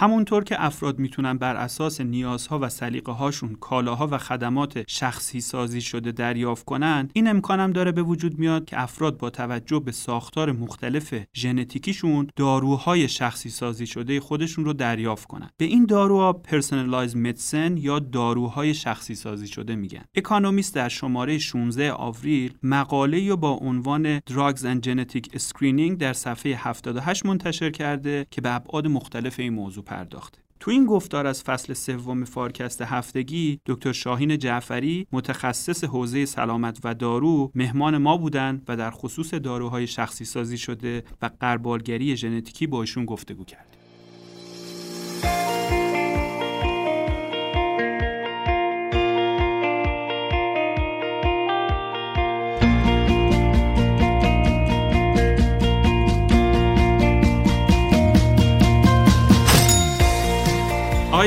همونطور 0.00 0.44
که 0.44 0.64
افراد 0.64 0.98
می‌تونن 0.98 1.38
بر 1.38 1.56
اساس 1.56 2.00
نیازها 2.00 2.58
و 2.62 2.68
سلیقه 2.68 3.12
هاشون 3.12 3.54
کالاها 3.60 4.08
و 4.10 4.18
خدمات 4.18 4.84
شخصی 4.90 5.40
سازی 5.40 5.80
شده 5.80 6.12
دریافت 6.12 6.64
کنند 6.64 7.10
این 7.14 7.28
امکانم 7.28 7.72
داره 7.72 7.92
به 7.92 8.02
وجود 8.02 8.38
میاد 8.38 8.64
که 8.64 8.82
افراد 8.82 9.18
با 9.18 9.30
توجه 9.30 9.80
به 9.80 9.92
ساختار 9.92 10.52
مختلف 10.52 11.14
ژنتیکیشون 11.34 12.28
داروهای 12.36 13.08
شخصی 13.08 13.50
سازی 13.50 13.86
شده 13.86 14.20
خودشون 14.20 14.64
رو 14.64 14.72
دریافت 14.72 15.28
کنند. 15.28 15.50
به 15.56 15.64
این 15.64 15.86
داروها 15.86 16.32
personalized 16.32 17.16
medicine 17.16 17.76
یا 17.76 17.98
داروهای 17.98 18.74
شخصی 18.74 19.14
سازی 19.14 19.46
شده 19.46 19.76
میگن. 19.76 20.04
اکانومیست 20.14 20.74
در 20.74 20.88
شماره 20.88 21.38
16 21.38 21.92
آوریل 21.92 22.54
مقاله 22.62 23.36
با 23.36 23.50
عنوان 23.50 24.18
Drugs 24.18 24.60
and 24.60 24.86
Genetic 24.86 25.38
Screening 25.38 25.96
در 25.98 26.12
صفحه 26.12 26.54
78 26.56 27.26
منتشر 27.26 27.70
کرده 27.70 28.26
که 28.30 28.40
به 28.40 28.54
ابعاد 28.54 28.86
مختلف 28.86 29.40
این 29.40 29.54
موضوع 29.54 29.84
پرداخته 29.90 30.38
تو 30.60 30.70
این 30.70 30.86
گفتار 30.86 31.26
از 31.26 31.42
فصل 31.42 31.72
سوم 31.74 32.24
فارکست 32.24 32.82
هفتگی 32.82 33.60
دکتر 33.66 33.92
شاهین 33.92 34.38
جعفری 34.38 35.06
متخصص 35.12 35.84
حوزه 35.84 36.24
سلامت 36.24 36.78
و 36.84 36.94
دارو 36.94 37.50
مهمان 37.54 37.98
ما 37.98 38.16
بودند 38.16 38.64
و 38.68 38.76
در 38.76 38.90
خصوص 38.90 39.34
داروهای 39.34 39.86
شخصی 39.86 40.24
سازی 40.24 40.58
شده 40.58 41.04
و 41.22 41.30
قربالگری 41.40 42.16
ژنتیکی 42.16 42.66
با 42.66 42.80
ایشون 42.80 43.04
گفتگو 43.04 43.44
کرد. 43.44 43.79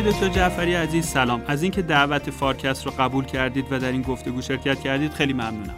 دکتر 0.06 0.30
جعفری 0.30 0.74
عزیز 0.74 1.06
سلام. 1.06 1.44
از 1.48 1.64
اینکه 1.64 1.82
دعوت 1.82 2.30
فارکست 2.30 2.86
رو 2.86 2.92
قبول 2.92 3.26
کردید 3.26 3.66
و 3.72 3.80
در 3.80 3.92
این 3.92 4.02
گفتگو 4.02 4.42
شرکت 4.42 4.80
کردید 4.80 5.12
خیلی 5.12 5.34
ممنونم. 5.34 5.76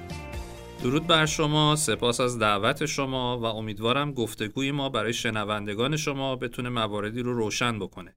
درود 0.83 1.07
بر 1.07 1.25
شما 1.25 1.75
سپاس 1.75 2.19
از 2.19 2.39
دعوت 2.39 2.85
شما 2.85 3.39
و 3.39 3.45
امیدوارم 3.45 4.13
گفتگوی 4.13 4.71
ما 4.71 4.89
برای 4.89 5.13
شنوندگان 5.13 5.97
شما 5.97 6.35
بتونه 6.35 6.69
مواردی 6.69 7.21
رو 7.21 7.33
روشن 7.33 7.79
بکنه. 7.79 8.15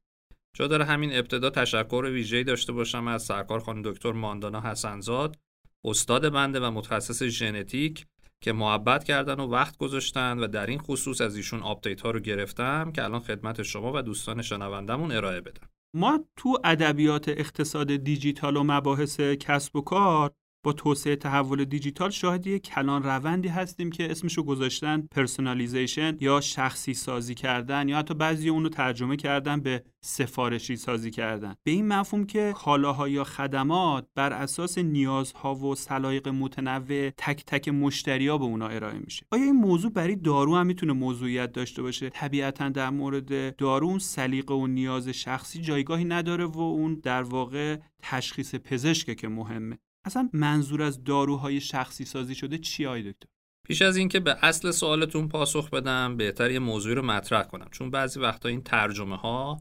جا 0.57 0.67
داره 0.67 0.85
همین 0.85 1.13
ابتدا 1.13 1.51
تشکر 1.51 2.11
ویژه‌ای 2.13 2.45
داشته 2.45 2.73
باشم 2.73 3.09
از 3.09 3.23
سرکار 3.23 3.61
خانم 3.61 3.83
دکتر 3.83 4.13
ماندانا 4.13 4.61
حسنزاد 4.61 5.37
استاد 5.85 6.33
بنده 6.33 6.61
و 6.61 6.71
متخصص 6.71 7.23
ژنتیک 7.23 8.07
که 8.41 8.53
محبت 8.53 9.05
کردن 9.05 9.41
و 9.41 9.47
وقت 9.47 9.77
گذاشتن 9.77 10.39
و 10.39 10.47
در 10.47 10.67
این 10.67 10.79
خصوص 10.79 11.21
از 11.21 11.37
ایشون 11.37 11.63
update 11.63 12.01
ها 12.01 12.11
رو 12.11 12.21
گرفتم 12.21 12.93
که 12.93 13.05
الان 13.05 13.21
خدمت 13.21 13.63
شما 13.63 13.93
و 13.95 14.03
دوستان 14.03 14.43
شنوندمون 14.43 15.13
ارائه 15.13 15.41
بدم. 15.41 15.69
ما 15.95 16.25
تو 16.37 16.59
ادبیات 16.65 17.29
اقتصاد 17.29 17.97
دیجیتال 17.97 18.57
و 18.57 18.63
مباحث 18.63 19.21
کسب 19.21 19.77
و 19.77 19.81
کار 19.81 20.33
با 20.69 20.73
توسعه 20.73 21.17
تحول 21.17 21.65
دیجیتال 21.65 22.11
شاهد 22.11 22.47
یک 22.47 22.63
کلان 22.63 23.03
روندی 23.03 23.49
هستیم 23.49 23.91
که 23.91 24.11
اسمشو 24.11 24.43
گذاشتن 24.43 25.09
personalization 25.11 26.17
یا 26.21 26.41
شخصی 26.41 26.95
سازی 26.95 27.35
کردن 27.35 27.89
یا 27.89 27.99
حتی 27.99 28.15
بعضی 28.15 28.49
اونو 28.49 28.69
ترجمه 28.69 29.17
کردن 29.17 29.61
به 29.61 29.83
سفارشی 30.01 30.77
سازی 30.77 31.11
کردن. 31.11 31.55
به 31.65 31.71
این 31.71 31.89
مفهوم 31.89 32.27
که 32.27 32.53
کالاها 32.57 33.09
یا 33.09 33.25
خدمات 33.25 34.07
بر 34.15 34.33
اساس 34.33 34.79
نیازها 34.79 35.55
و 35.55 35.75
سلایق 35.75 36.29
متنوع 36.29 37.11
تک 37.11 37.45
تک 37.47 37.69
مشتریا 37.69 38.39
به 38.39 38.45
اونا 38.45 38.69
ارائه 38.69 38.99
میشه. 38.99 39.27
آیا 39.31 39.45
این 39.45 39.57
موضوع 39.57 39.93
برای 39.93 40.17
دارو 40.17 40.57
هم 40.57 40.67
می‌تونه 40.67 40.93
موضوعیت 40.93 41.53
داشته 41.53 41.83
باشه؟ 41.83 42.11
طبیعتا 42.11 42.69
در 42.69 42.91
مورد 42.91 43.57
دارو 43.57 43.87
اون 43.87 43.99
سلیقه 43.99 44.55
و 44.55 44.67
نیاز 44.67 45.09
شخصی 45.09 45.61
جایگاهی 45.61 46.05
نداره 46.05 46.45
و 46.45 46.61
اون 46.61 46.95
در 46.95 47.23
واقع 47.23 47.77
تشخیص 48.03 48.55
پزشکه 48.55 49.15
که 49.15 49.29
مهمه. 49.29 49.79
اصلا 50.09 50.31
منظور 50.33 50.83
از 50.83 51.05
داروهای 51.05 51.61
شخصی 51.61 52.05
سازی 52.05 52.35
شده 52.35 52.59
چیه 52.59 52.87
آقای 52.87 53.07
دکتر؟ 53.07 53.29
پیش 53.67 53.83
از 53.83 53.97
اینکه 53.97 54.21
به 54.21 54.37
اصل 54.43 54.71
سوالتون 54.71 55.29
پاسخ 55.29 55.71
بدم 55.71 56.17
بهتر 56.17 56.51
یه 56.51 56.59
موضوعی 56.59 56.95
رو 56.95 57.03
مطرح 57.03 57.43
کنم. 57.43 57.69
چون 57.71 57.91
بعضی 57.91 58.21
وقتا 58.21 58.49
این 58.49 58.63
ترجمه 58.63 59.17
ها 59.17 59.61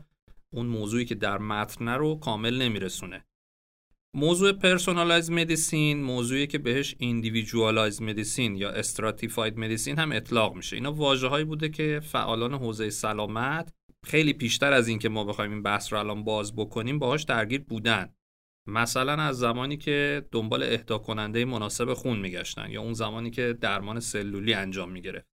اون 0.53 0.66
موضوعی 0.66 1.06
که 1.06 1.16
در 1.16 1.38
متن 1.38 1.90
رو 1.90 2.16
کامل 2.16 2.62
نمیرسونه. 2.62 3.25
موضوع 4.13 4.52
personalized 4.51 5.31
medicine 5.31 6.03
موضوعی 6.03 6.47
که 6.47 6.57
بهش 6.57 6.96
individualized 6.97 8.01
medicine 8.01 8.56
یا 8.56 8.69
stratified 8.69 9.59
medicine 9.59 10.00
هم 10.00 10.12
اطلاق 10.12 10.56
میشه. 10.56 10.75
اینا 10.75 10.91
واژه 10.91 11.28
هایی 11.28 11.46
بوده 11.46 11.69
که 11.69 12.02
فعالان 12.03 12.53
حوزه 12.53 12.90
سلامت 12.90 13.74
خیلی 14.06 14.34
پیشتر 14.34 14.74
از 14.74 14.88
اینکه 14.88 15.09
ما 15.09 15.24
بخوایم 15.24 15.52
این 15.52 15.63
بحث 15.63 15.94
رو 15.94 16.00
الان 16.00 16.24
باز 16.24 16.56
بکنیم 16.56 17.00
باهاش 17.00 17.24
درگیر 17.24 17.62
بودن. 17.62 18.13
مثلا 18.67 19.13
از 19.13 19.38
زمانی 19.38 19.78
که 19.78 20.25
دنبال 20.31 20.63
اهدا 20.63 20.97
کننده 20.97 21.45
مناسب 21.45 21.94
خون 21.94 22.19
میگشتن 22.19 22.72
یا 22.72 22.81
اون 22.81 22.94
زمانی 22.94 23.31
که 23.31 23.57
درمان 23.61 24.00
سلولی 24.00 24.53
انجام 24.53 24.91
می‌گرفت. 24.91 25.28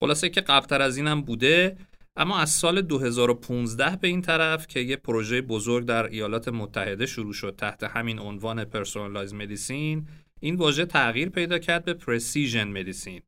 خلاصه 0.00 0.28
که 0.28 0.40
قبلتر 0.40 0.82
از 0.82 0.96
اینم 0.96 1.22
بوده 1.22 1.76
اما 2.16 2.38
از 2.38 2.50
سال 2.50 2.82
2015 2.82 3.96
به 3.96 4.08
این 4.08 4.22
طرف 4.22 4.66
که 4.66 4.80
یه 4.80 4.96
پروژه 4.96 5.40
بزرگ 5.42 5.86
در 5.86 6.06
ایالات 6.06 6.48
متحده 6.48 7.06
شروع 7.06 7.32
شد 7.32 7.54
تحت 7.58 7.84
همین 7.84 8.18
عنوان 8.18 8.64
personalized 8.64 9.34
medicine 9.34 10.08
این 10.40 10.54
واژه 10.54 10.86
تغییر 10.86 11.28
پیدا 11.28 11.58
کرد 11.58 11.84
به 11.84 11.94
precision 11.94 12.68
medicine 12.68 13.22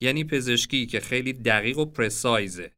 یعنی 0.00 0.24
پزشکی 0.24 0.86
که 0.86 1.00
خیلی 1.00 1.32
دقیق 1.32 1.78
و 1.78 1.84
precise 1.84 2.61
ه 2.61 2.72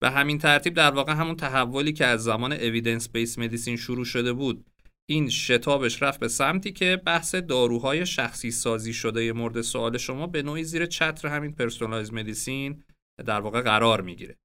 به 0.00 0.10
همین 0.10 0.38
ترتیب 0.38 0.74
در 0.74 0.90
واقع 0.90 1.12
همون 1.12 1.36
تحولی 1.36 1.92
که 1.92 2.06
از 2.06 2.24
زمان 2.24 2.52
evidence-based 2.52 3.38
medicine 3.38 3.76
شروع 3.76 4.04
شده 4.04 4.32
بود 4.32 4.64
این 5.08 5.30
شتابش 5.30 6.02
رفت 6.02 6.20
به 6.20 6.28
سمتی 6.28 6.72
که 6.72 7.02
بحث 7.06 7.34
داروهای 7.34 8.06
شخصی 8.06 8.50
سازی 8.50 8.92
شده 8.92 9.32
مورد 9.32 9.60
سوال 9.60 9.98
شما 9.98 10.26
به 10.26 10.42
نوعی 10.42 10.64
زیر 10.64 10.86
چتر 10.86 11.28
همین 11.28 11.52
personalized 11.52 12.12
medicine 12.12 12.82
در 13.26 13.40
واقع 13.40 13.60
قرار 13.60 14.00
می‌گیره. 14.00 14.36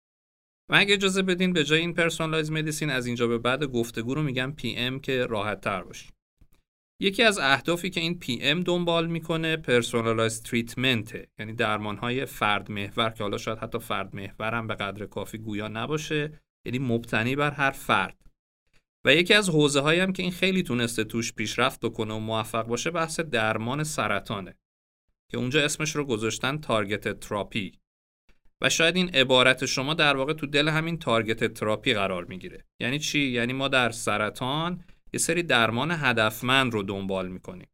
و 0.69 0.75
اگه 0.75 0.93
اجازه 0.93 1.21
بدین 1.21 1.53
به 1.53 1.63
جای 1.63 1.79
این 1.79 1.93
personalized 1.93 2.51
medicine 2.51 2.89
از 2.89 3.05
اینجا 3.05 3.27
به 3.27 3.37
بعد 3.37 3.63
گفتگو 3.63 4.15
رو 4.15 4.23
میگم 4.23 4.53
PM 4.57 4.99
که 4.99 5.25
راحت 5.25 5.61
تر 5.61 5.83
باشی 5.83 6.09
یکی 7.01 7.23
از 7.23 7.39
اهدافی 7.39 7.89
که 7.89 8.01
این 8.01 8.19
PM 8.19 8.61
دنبال 8.61 9.07
می‌کنه 9.07 9.57
personalized 9.57 10.43
treatment 10.43 11.29
یعنی 11.39 11.53
درمان 11.53 11.97
های 11.97 12.25
فرد 12.25 12.71
محور 12.71 13.09
که 13.09 13.23
حالا 13.23 13.37
شاید 13.37 13.57
حتی 13.57 13.79
فرد 13.79 14.15
محور 14.15 14.53
هم 14.53 14.67
به 14.67 14.75
قدر 14.75 15.05
کافی 15.05 15.37
گویا 15.37 15.67
نباشه 15.67 16.39
یعنی 16.65 16.79
مبتنی 16.79 17.35
بر 17.35 17.51
هر 17.51 17.71
فرد. 17.71 18.28
و 19.05 19.15
یکی 19.15 19.33
از 19.33 19.49
حوزه 19.49 19.81
هم 19.81 20.13
که 20.13 20.23
این 20.23 20.31
خیلی 20.31 20.63
تونسته 20.63 21.03
توش 21.03 21.33
پیشرفت 21.33 21.79
بکنه 21.79 22.13
و 22.13 22.19
موفق 22.19 22.67
باشه 22.67 22.91
بحث 22.91 23.19
درمان 23.19 23.83
سرطانه 23.83 24.55
که 25.31 25.37
اونجا 25.37 25.63
اسمش 25.63 25.95
رو 25.95 26.05
گذاشتن 26.05 26.57
target 26.57 27.19
therapy. 27.19 27.71
و 28.61 28.69
شاید 28.69 28.95
این 28.95 29.09
عبارت 29.09 29.65
شما 29.65 29.93
در 29.93 30.17
واقع 30.17 30.33
تو 30.33 30.47
دل 30.47 30.67
همین 30.67 30.99
target 30.99 31.53
therapy 31.53 31.93
قرار 31.93 32.25
می‌گیره. 32.25 32.65
یعنی 32.79 32.99
چی؟ 32.99 33.19
یعنی 33.19 33.53
ما 33.53 33.67
در 33.67 33.89
سرطان 33.89 34.83
یه 35.13 35.19
سری 35.19 35.43
درمان 35.43 35.91
هدفمند 35.91 36.73
رو 36.73 36.83
دنبال 36.83 37.27
می‌کنیم. 37.27 37.67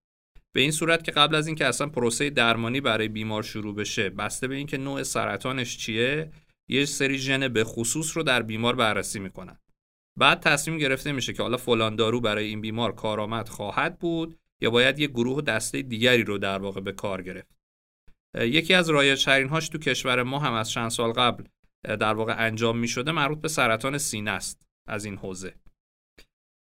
به 0.53 0.62
این 0.62 0.72
صورت 0.72 1.03
که 1.03 1.12
قبل 1.12 1.36
از 1.36 1.47
اینکه 1.47 1.66
اصلا 1.66 1.88
پروسه 1.88 2.30
درمانی 2.30 2.81
برای 2.81 3.07
بیمار 3.07 3.44
شروع 3.44 3.75
بشه 3.75 4.09
بسته 4.09 4.47
به 4.47 4.56
اینکه 4.56 4.78
نوع 4.78 5.03
سرطانش 5.03 5.78
چیه 5.78 6.31
یه 6.68 6.86
سری 6.86 7.18
ژن 7.18 7.47
به 7.47 7.63
خصوص 7.63 8.18
رو 8.18 8.24
در 8.24 8.42
بیمار 8.42 8.75
بررسی 8.75 9.19
می‌کنن. 9.19 9.57
بعد 10.20 10.40
تصمیم 10.40 10.78
گرفته 10.78 11.12
میشه 11.12 11.34
که 11.34 11.44
حالا 11.44 11.58
فلان 11.58 11.96
دارو 11.96 12.22
برای 12.22 12.46
این 12.46 12.62
بیمار 12.62 12.96
کارآمد 12.96 13.50
خواهد 13.50 14.00
بود 14.00 14.40
یا 14.62 14.70
باید 14.70 15.00
یک 15.00 15.09
گروه 15.09 15.42
دسته 15.42 15.81
دیگری 15.81 16.24
رو 16.24 16.38
در 16.38 16.59
واقع 16.59 16.81
به 16.81 16.92
کار 16.92 17.22
گرفت. 17.22 17.56
یکی 18.36 18.74
از 18.74 18.90
رایج‌ترین 18.90 19.50
هاش 19.50 19.70
تو 19.70 19.78
کشور 19.78 20.24
ما 20.24 20.40
هم 20.40 20.54
از 20.54 20.72
چند 20.72 20.90
سال 20.90 21.12
قبل 21.12 21.44
در 21.84 22.14
واقع 22.14 22.36
انجام 22.38 22.78
می 22.78 22.88
شده 22.88 23.12
مربوط 23.12 23.42
به 23.42 23.48
سرطان 23.48 23.98
سینه 23.98 24.31
است 24.31 24.62
از 24.88 25.06
این 25.06 25.18
حوزه. 25.18 25.56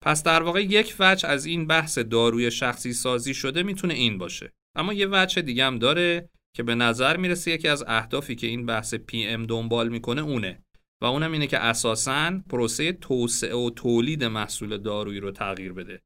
پس 0.02 0.24
در 0.24 0.44
واقع 0.44 0.64
یک 0.64 0.96
وجه 1.00 1.30
از 1.30 1.46
این 1.46 1.68
بحث 1.68 1.98
داروی 1.98 2.52
شخصی 2.52 2.94
سازی 2.94 3.34
شده 3.34 3.64
می‌تونه 3.64 3.94
این 3.94 4.18
باشه. 4.18 4.52
اما 4.76 4.94
یه 4.94 5.08
وجه 5.12 5.42
دیگه 5.42 5.66
هم 5.66 5.80
داره 5.80 6.30
که 6.56 6.64
به 6.64 6.76
نظر 6.76 7.18
می‌رسه 7.18 7.52
یکی 7.52 7.68
از 7.68 7.84
اهدافی 7.88 8.36
که 8.36 8.48
این 8.48 8.66
بحث 8.66 8.94
پی 8.94 9.28
ام 9.28 9.46
دنبال 9.46 9.90
می‌کنه 9.90 10.22
اونه. 10.22 10.64
و 11.02 11.06
اونم 11.06 11.32
اینه 11.32 11.48
که 11.48 11.58
اساساً 11.60 12.32
پروسه 12.50 12.94
توسعه 12.94 13.56
و 13.56 13.70
تولید 13.70 14.24
محصول 14.24 14.78
دارویی 14.78 15.20
رو 15.20 15.32
تغییر 15.32 15.74
بده. 15.74 16.02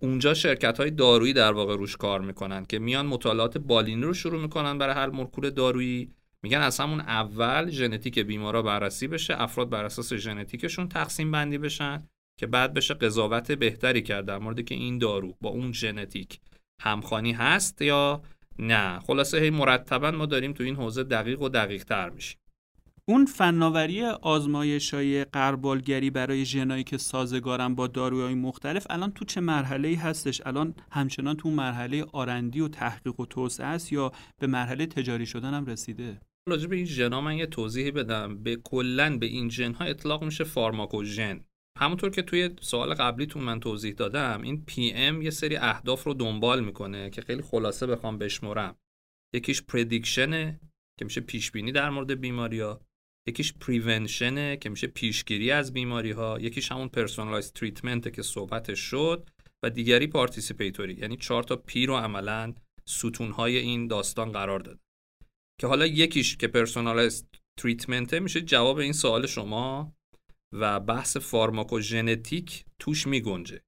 اونجا 0.00 0.34
شرکت 0.34 0.80
های 0.80 0.90
دارویی 0.90 1.32
در 1.32 1.52
واقع 1.52 1.76
روش 1.76 1.96
کار 1.96 2.20
می‌کنن 2.20 2.64
که 2.64 2.78
میان 2.78 3.06
مطالعات 3.06 3.58
بالینی 3.58 4.02
رو 4.02 4.14
شروع 4.14 4.42
می‌کنن 4.42 4.78
برای 4.78 4.94
هر 4.94 5.10
مولکول 5.10 5.50
دارویی. 5.50 6.10
میگن 6.42 6.60
از 6.60 6.80
همون 6.80 7.00
اول 7.00 7.70
ژنتیک 7.70 8.18
بیمارا 8.18 8.62
بررسی 8.62 9.08
بشه 9.08 9.42
افراد 9.42 9.70
بر 9.70 9.84
اساس 9.84 10.12
ژنتیکشون 10.12 10.88
تقسیم 10.88 11.30
بندی 11.30 11.58
بشن 11.58 12.08
که 12.38 12.46
بعد 12.46 12.74
بشه 12.74 12.94
قضاوت 12.94 13.52
بهتری 13.52 14.02
کرد 14.02 14.26
در 14.26 14.38
مورد 14.38 14.64
که 14.64 14.74
این 14.74 14.98
دارو 14.98 15.36
با 15.40 15.50
اون 15.50 15.72
ژنتیک 15.72 16.40
همخوانی 16.80 17.32
هست 17.32 17.82
یا 17.82 18.22
نه. 18.58 19.00
خلاصه 19.00 19.40
هی 19.40 19.50
مرتبا 19.50 20.10
ما 20.10 20.26
داریم 20.26 20.52
تو 20.52 20.64
این 20.64 20.76
حوزه 20.76 21.02
دقیق 21.02 21.42
و 21.42 21.48
دقیق 21.48 21.84
تر 21.84 22.10
میشیم. 22.10 22.38
اون 23.08 23.26
فناوری 23.26 24.04
آزمایشای 24.04 25.24
قربالگری 25.24 26.10
برای 26.10 26.44
ژنایی 26.44 26.84
که 26.84 26.98
سازگارن 26.98 27.74
با 27.74 27.86
داروهای 27.86 28.34
مختلف 28.34 28.86
الان 28.90 29.12
تو 29.12 29.24
چه 29.24 29.40
مرحله 29.40 29.88
ای 29.88 29.94
هستش؟ 29.94 30.42
الان 30.46 30.74
همچنان 30.90 31.36
تو 31.36 31.50
مرحله 31.50 32.04
آرندی 32.12 32.60
و 32.60 32.68
تحقیق 32.68 33.20
و 33.20 33.26
توسعه 33.26 33.66
است 33.66 33.92
یا 33.92 34.12
به 34.40 34.46
مرحله 34.46 34.86
تجاری 34.86 35.26
شدن 35.26 35.54
هم 35.54 35.66
رسیده؟ 35.66 36.20
راجع 36.48 36.68
به 36.68 36.76
این 36.76 36.84
ژنا 36.84 37.20
من 37.20 37.36
یه 37.36 37.46
توضیحی 37.46 37.90
بدم. 37.90 38.42
به 38.42 38.56
کلا 38.56 39.18
به 39.18 39.26
این 39.26 39.50
ژن 39.50 39.72
ها 39.72 39.84
اطلاق 39.84 40.24
میشه 40.24 40.44
pharmacogene. 40.44 41.44
همونطور 41.78 42.10
که 42.10 42.22
توی 42.22 42.50
سوال 42.60 42.94
قبلیتون 42.94 43.42
من 43.42 43.60
توضیح 43.60 43.94
دادم 43.94 44.42
این 44.42 44.64
PM 44.64 45.22
یه 45.22 45.30
سری 45.30 45.56
اهداف 45.56 46.04
رو 46.04 46.14
دنبال 46.14 46.64
می‌کنه 46.64 47.10
که 47.10 47.22
خیلی 47.22 47.42
خلاصه 47.42 47.86
بخوام 47.86 48.18
بشمرم. 48.18 48.76
یکیش 49.34 49.62
prediction 49.62 50.51
ه 50.51 50.60
که 50.98 51.04
میشه 51.04 51.20
پیش 51.20 51.50
بینی 51.50 51.72
در 51.72 51.90
مورد 51.90 52.20
بیماری 52.20 52.60
ها 52.60 52.80
یکیش 53.28 53.52
prevention 53.52 54.47
ه 54.47 54.56
که 54.56 54.68
میشه 54.68 54.86
پیشگیری 54.86 55.50
از 55.50 55.72
بیماری 55.72 56.10
ها 56.10 56.38
یکیش 56.40 56.72
همون 56.72 56.88
personalized 56.88 57.52
treatment 57.52 58.12
که 58.12 58.22
صحبتش 58.22 58.80
شد 58.80 59.30
و 59.62 59.70
دیگری 59.70 60.06
participatory 60.06 60.94
یعنی 60.94 61.16
چهار 61.16 61.42
تا 61.42 61.56
P 61.56 61.86
رو 61.86 61.96
عملا 61.96 62.54
ستون 62.88 63.30
های 63.30 63.56
این 63.56 63.86
داستان 63.86 64.32
قرار 64.32 64.60
داد 64.60 64.78
که 65.60 65.66
حالا 65.66 65.86
یکیش 65.86 66.36
که 66.36 66.48
personalized 66.48 67.26
treatment 67.58 68.14
ه 68.14 68.20
میشه 68.20 68.40
جواب 68.40 68.78
این 68.78 68.92
سوال 68.92 69.26
شما 69.26 69.92
و 70.52 70.80
بحث 70.80 71.16
فارماکوژنتیک 71.16 72.64
توش 72.78 73.06
میگنجه. 73.06 73.60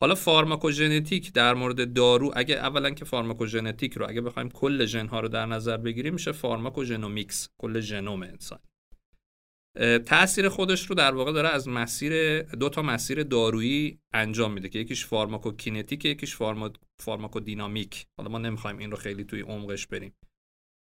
حالا 0.00 0.14
فارماکوژنتیک 0.14 1.32
در 1.32 1.54
مورد 1.54 1.92
دارو 1.92 2.32
اگه 2.36 2.54
اولا 2.54 2.90
که 2.90 3.04
فارماکوژنتیک 3.04 3.94
رو 3.94 4.08
اگه 4.08 4.20
بخوایم 4.20 4.48
کل 4.48 4.86
ژن 4.86 5.06
ها 5.06 5.20
رو 5.20 5.28
در 5.28 5.46
نظر 5.46 5.76
بگیریم 5.76 6.12
میشه 6.12 6.32
pharmacogenomics 6.32 7.48
کل 7.58 7.80
ژنوم 7.80 8.22
انسان. 8.22 8.58
تاثیر 10.06 10.48
خودش 10.48 10.86
رو 10.86 10.94
در 10.94 11.14
واقع 11.14 11.32
داره 11.32 11.48
از 11.48 11.68
مسیر 11.68 12.42
دو 12.42 12.68
تا 12.68 12.82
مسیر 12.82 13.22
دارویی 13.22 13.98
انجام 14.12 14.52
میده 14.52 14.68
که 14.68 14.78
یکیش 14.78 15.06
فارماکوکینتیک 15.06 16.04
یکیش 16.04 16.36
فارما... 16.36 16.70
فارماکودینامیک. 16.98 18.06
حالا 18.18 18.30
ما 18.30 18.38
نمی‌خوایم 18.38 18.78
این 18.78 18.90
رو 18.90 18.96
خیلی 18.96 19.24
توی 19.24 19.40
عمقش 19.40 19.86
بریم. 19.86 20.12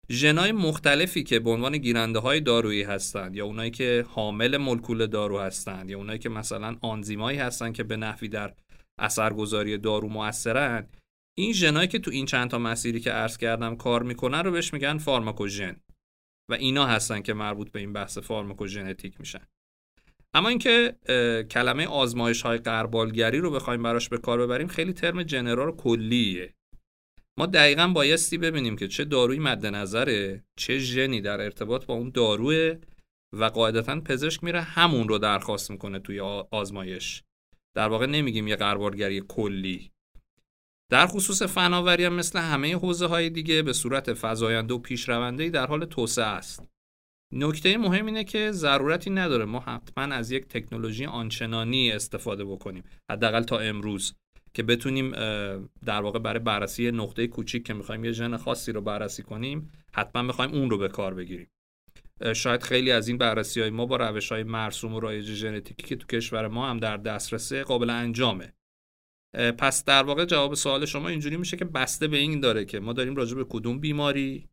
ژنای 0.09 0.51
مختلفی 0.51 1.23
که 1.23 1.39
به 1.39 1.49
عنوان 1.49 1.77
گیرنده 1.77 2.19
های 2.19 2.39
دارویی 2.39 2.83
هستند 2.83 3.35
یا 3.35 3.45
اونایی 3.45 3.71
که 3.71 4.05
حامل 4.09 4.57
مولکول 4.57 5.07
دارو 5.07 5.39
هستند 5.39 5.89
یا 5.89 5.97
اونایی 5.97 6.19
که 6.19 6.29
مثلا 6.29 6.77
آنزیمایی 6.81 7.37
هستند 7.37 7.73
که 7.73 7.83
به 7.83 7.97
نحوی 7.97 8.27
در 8.27 8.53
اثرگذاری 8.99 9.77
دارو 9.77 10.09
موثرن 10.09 10.89
این 11.38 11.53
ژنایی 11.53 11.88
که 11.88 11.99
تو 11.99 12.11
این 12.11 12.25
چند 12.25 12.49
تا 12.49 12.59
مسیری 12.59 12.99
که 12.99 13.11
عرض 13.11 13.38
کردم 13.38 13.75
کار 13.75 14.03
می‌کنن 14.03 14.39
رو 14.39 14.51
بهش 14.51 14.73
میگن 14.73 14.97
فارماکوژن 14.97 15.75
و 16.51 16.53
اینا 16.53 16.85
هستن 16.85 17.21
که 17.21 17.33
مربوط 17.33 17.71
به 17.71 17.79
این 17.79 17.93
بحث 17.93 18.17
فارماکوژنتیک 18.17 19.19
میشن. 19.19 19.47
اما 20.33 20.49
اینکه 20.49 20.95
کلمه 21.51 21.88
آزمایش 21.88 22.41
های 22.41 22.57
قربالگری 22.57 23.39
رو 23.39 23.51
بخوایم 23.51 23.83
براش 23.83 24.09
به 24.09 24.17
کار 24.17 24.39
ببریم 24.39 24.67
خیلی 24.67 24.94
ترم 24.94 25.23
جنرال 25.23 25.71
کلیه. 25.71 26.53
ما 27.39 27.45
دقیقا 27.45 27.87
بایستی 27.87 28.37
ببینیم 28.37 28.75
که 28.75 28.87
چه 28.87 29.05
دارویی 29.05 29.39
مد 29.39 29.65
نظره 29.65 30.44
چه 30.59 30.77
ژنی 30.77 31.21
در 31.21 31.41
ارتباط 31.41 31.85
با 31.85 31.94
اون 31.94 32.09
داروه 32.09 32.77
و 33.33 33.45
قاعدتا 33.45 34.01
پزشک 34.01 34.44
میره 34.44 34.61
همون 34.61 35.07
رو 35.07 35.17
درخواست 35.17 35.71
می‌کنه 35.71 35.99
توی 35.99 36.19
آزمایش. 36.51 37.23
در 37.75 37.88
واقع 37.88 38.06
نمیگیم 38.06 38.47
یه 38.47 38.56
قربالگری 38.56 39.23
کلی. 39.27 39.91
در 40.91 41.07
خصوص 41.07 41.41
فناوری 41.41 42.06
هم 42.06 42.13
مثل 42.13 42.39
همه 42.39 42.75
حوزه 42.75 43.06
های 43.06 43.29
دیگه 43.29 43.62
به 43.62 43.73
صورت 43.73 44.13
فزاینده 44.13 44.73
و 44.73 44.77
پیشرونده 44.77 45.50
در 45.50 45.68
حال 45.68 45.85
توسعه 45.85 46.25
است. 46.25 46.68
نکته 47.33 47.77
مهم 47.77 48.06
اینه 48.06 48.23
که 48.23 48.51
ضرورتی 48.51 49.09
نداره 49.09 49.45
ما 49.45 49.59
حتما 49.59 50.03
از 50.15 50.31
یک 50.31 50.47
تکنولوژی 50.47 51.06
آنچنانی 51.06 51.91
استفاده 51.91 52.45
بکنیم 52.45 52.83
حداقل 53.12 53.44
تا 53.44 53.59
امروز 53.59 54.15
که 54.53 54.63
بتونیم 54.63 55.12
در 55.85 56.01
واقع 56.01 56.19
برای 56.19 56.39
بررسی 56.39 56.91
نقطه 56.91 57.27
کوچیک 57.27 57.65
که 57.65 57.73
می‌خوایم 57.73 58.06
یه 58.06 58.12
ژن 58.12 58.38
خاصی 58.38 58.71
رو 58.71 58.81
بررسی 58.81 59.23
کنیم 59.23 59.71
حتما 59.95 60.21
می‌خوایم 60.21 60.51
اون 60.51 60.69
رو 60.69 60.77
به 60.77 60.88
کار 60.88 61.13
بگیریم. 61.13 61.47
شاید 62.35 62.63
خیلی 62.63 62.91
از 62.91 63.07
این 63.07 63.18
بررسی 63.18 63.62
های 63.62 63.69
ما 63.69 63.85
با 63.85 63.95
روش 63.95 64.31
های 64.31 64.44
مرسوم 64.44 64.94
و 64.94 65.00
رایج 65.00 65.33
ژنتیکی 65.33 65.88
که 65.88 65.95
تو 65.95 66.07
کشور 66.07 66.47
ما 66.47 66.69
هم 66.69 66.77
در 66.77 66.97
دسترسه 66.97 67.63
قابل 67.63 67.89
انجامه. 67.89 68.53
پس 69.57 69.85
در 69.85 70.03
واقع 70.03 70.25
جواب 70.25 70.53
سوال 70.53 70.85
شما 70.85 71.09
اینجوری 71.09 71.38
میشه 71.38 71.57
که 71.57 71.65
بسته 71.65 72.07
به 72.07 72.18
این 72.18 72.39
داره 72.39 72.65
که 72.65 72.79
ما 72.79 72.94
داریم 72.94 73.15
راجع 73.15 73.35
به 73.35 73.45
کدوم 73.50 73.79
بیماری 73.79 74.50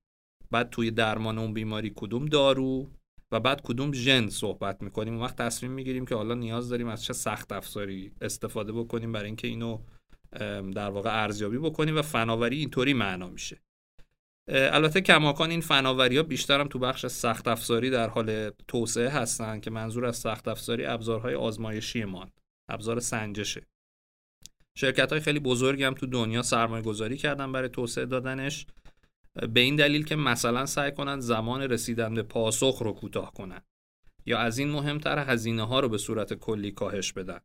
بعد 0.50 0.70
توی 0.70 0.91
درمان 0.91 1.38
اون 1.38 1.55
بیماری 1.55 1.93
کدوم 1.97 2.26
دارو 2.26 2.91
و 3.32 3.41
بعد 3.41 3.62
کدوم 3.62 3.93
ژن 3.93 4.29
صحبت 4.29 4.82
می‌کنیم. 4.82 5.15
اون 5.15 5.23
وقت 5.23 5.37
تصمیم 5.37 5.73
می‌گیریم 5.73 6.06
که 6.06 6.15
حالا 6.15 6.35
نیاز 6.35 6.69
داریم 6.69 6.88
از 6.88 7.05
چه 7.05 7.12
سخت 7.12 7.53
افزاری 7.53 8.12
استفاده 8.20 8.73
بکنیم 8.73 9.12
برای 9.12 9.26
اینکه 9.26 9.49
اینو 9.49 9.79
در 10.75 10.91
واقع 10.91 11.23
ارزیابی 11.23 11.59
بکنیم 11.59 11.97
و 11.97 12.03
فناوری 12.03 12.59
اینطوری 12.59 12.94
معنا 12.94 13.29
میشه. 13.29 13.61
البته 14.49 15.00
کماکان 15.00 15.50
این 15.50 15.61
فناوری 15.61 16.17
ها 16.17 16.23
بیشتر 16.23 16.61
هم 16.61 16.69
تو 16.69 16.79
بخش 16.79 17.06
سخت 17.06 17.49
افزاری 17.49 17.91
در 17.91 18.09
حال 18.09 18.50
توسعه 18.69 19.09
هستن 19.09 19.61
که 19.61 19.71
منظور 19.71 20.06
از 20.06 20.17
سخت 20.17 20.49
افزاری 20.49 20.87
ابزارهای 20.87 21.35
آزمایشی 21.35 22.05
مان 22.05 22.31
ابزار 22.69 23.00
سنجشه. 23.00 23.67
شرکت 24.79 25.12
های 25.12 25.21
خیلی 25.21 25.39
بزرگی 25.39 25.85
هم 25.85 25.95
تو 25.95 26.06
دنیا 26.06 26.43
سرمایه 26.43 26.83
گذاری 26.83 27.17
کردن 27.17 27.53
برای 27.53 27.69
توسعه 27.69 28.06
دادنش 28.06 28.67
به 29.55 29.61
این 29.61 29.77
دلیل 29.77 30.05
که 30.05 30.17
مثلا 30.17 30.67
سعی 30.67 30.93
کنند 30.93 31.21
زمان 31.21 31.62
رسیدن 31.62 32.15
به 32.15 32.23
پاسخ 32.23 32.79
رو 32.83 32.93
کوتاه 32.93 33.33
کنن 33.33 33.61
یا 34.27 34.39
از 34.39 34.59
این 34.59 34.71
مهمتر 34.71 35.19
هزینه 35.19 35.67
ها 35.67 35.81
رو 35.81 35.89
به 35.89 35.99
صورت 35.99 36.35
کلی 36.35 36.73
کاهش 36.73 37.12
بدن. 37.12 37.41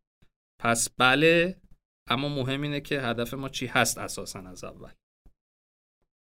پس 0.60 0.90
بله 0.98 1.62
اما 2.10 2.30
مهم 2.30 2.62
اینه 2.62 2.82
که 2.82 3.02
هدف 3.02 3.34
ما 3.34 3.50
چی 3.50 3.66
هست 3.66 3.98
اساسا 3.98 4.40
از 4.40 4.64
اول. 4.64 4.92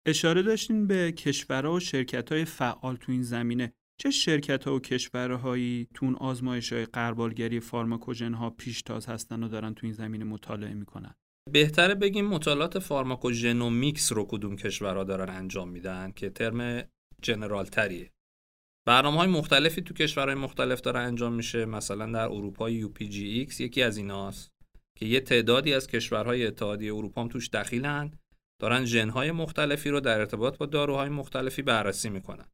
اشاره 0.08 0.42
داشتین 0.42 0.86
به 0.86 1.12
کشورها 1.12 1.72
و 1.72 1.80
شرکت 1.80 2.32
های 2.32 2.44
فعال 2.44 2.96
تو 2.96 3.12
این 3.12 3.22
زمینه. 3.22 3.72
چه 4.00 4.10
شرکت 4.10 4.64
ها 4.64 4.74
و 4.74 4.80
کشورهایی 4.80 5.88
تو 5.94 6.06
اون 6.06 6.14
آزمایش 6.14 6.72
های 6.72 6.84
قربالگری 6.84 7.60
فارماکوژن 7.60 8.34
ها 8.34 8.50
پیشتاز 8.50 9.06
هستن 9.06 9.42
و 9.42 9.48
دارن 9.48 9.74
تو 9.74 9.86
این 9.86 9.92
زمینه 9.92 10.24
مطالعه 10.24 10.74
می‌کنن؟ 10.74 11.14
بهتره 11.52 11.94
بگیم 11.94 12.26
مطالعات 12.26 12.78
pharmacogenomics 12.78 14.12
رو 14.12 14.24
کدوم 14.24 14.56
کشورها 14.56 15.04
دارن 15.04 15.36
انجام 15.36 15.68
میدن 15.68 16.12
که 16.16 16.30
term 16.30 16.82
general 17.22 17.64
تریه 17.64 18.10
برنامه 18.86 19.18
های 19.18 19.28
مختلفی 19.28 19.82
تو 19.82 19.94
کشورهای 19.94 20.34
مختلف 20.34 20.80
داره 20.80 21.00
انجام 21.00 21.32
میشه. 21.32 21.64
مثلا 21.64 22.12
در 22.12 22.24
اروپا 22.24 22.70
UPGX 22.70 23.60
یکی 23.60 23.82
از 23.82 23.96
ایناست 23.96 24.52
که 24.98 25.06
یه 25.06 25.20
تعدادی 25.20 25.74
از 25.74 25.86
کشورهای 25.86 26.46
اتحادیه 26.46 26.94
اروپا 26.94 27.20
هم 27.20 27.28
توش 27.28 27.50
دخیلن. 27.50 28.12
دارن 28.58 28.84
ژنهای 28.84 29.32
مختلفی 29.32 29.90
رو 29.90 30.00
در 30.00 30.18
ارتباط 30.18 30.58
با 30.58 30.66
داروهای 30.66 31.08
مختلفی 31.08 31.62
بررسی 31.62 32.10
می‌کنن. 32.10 32.44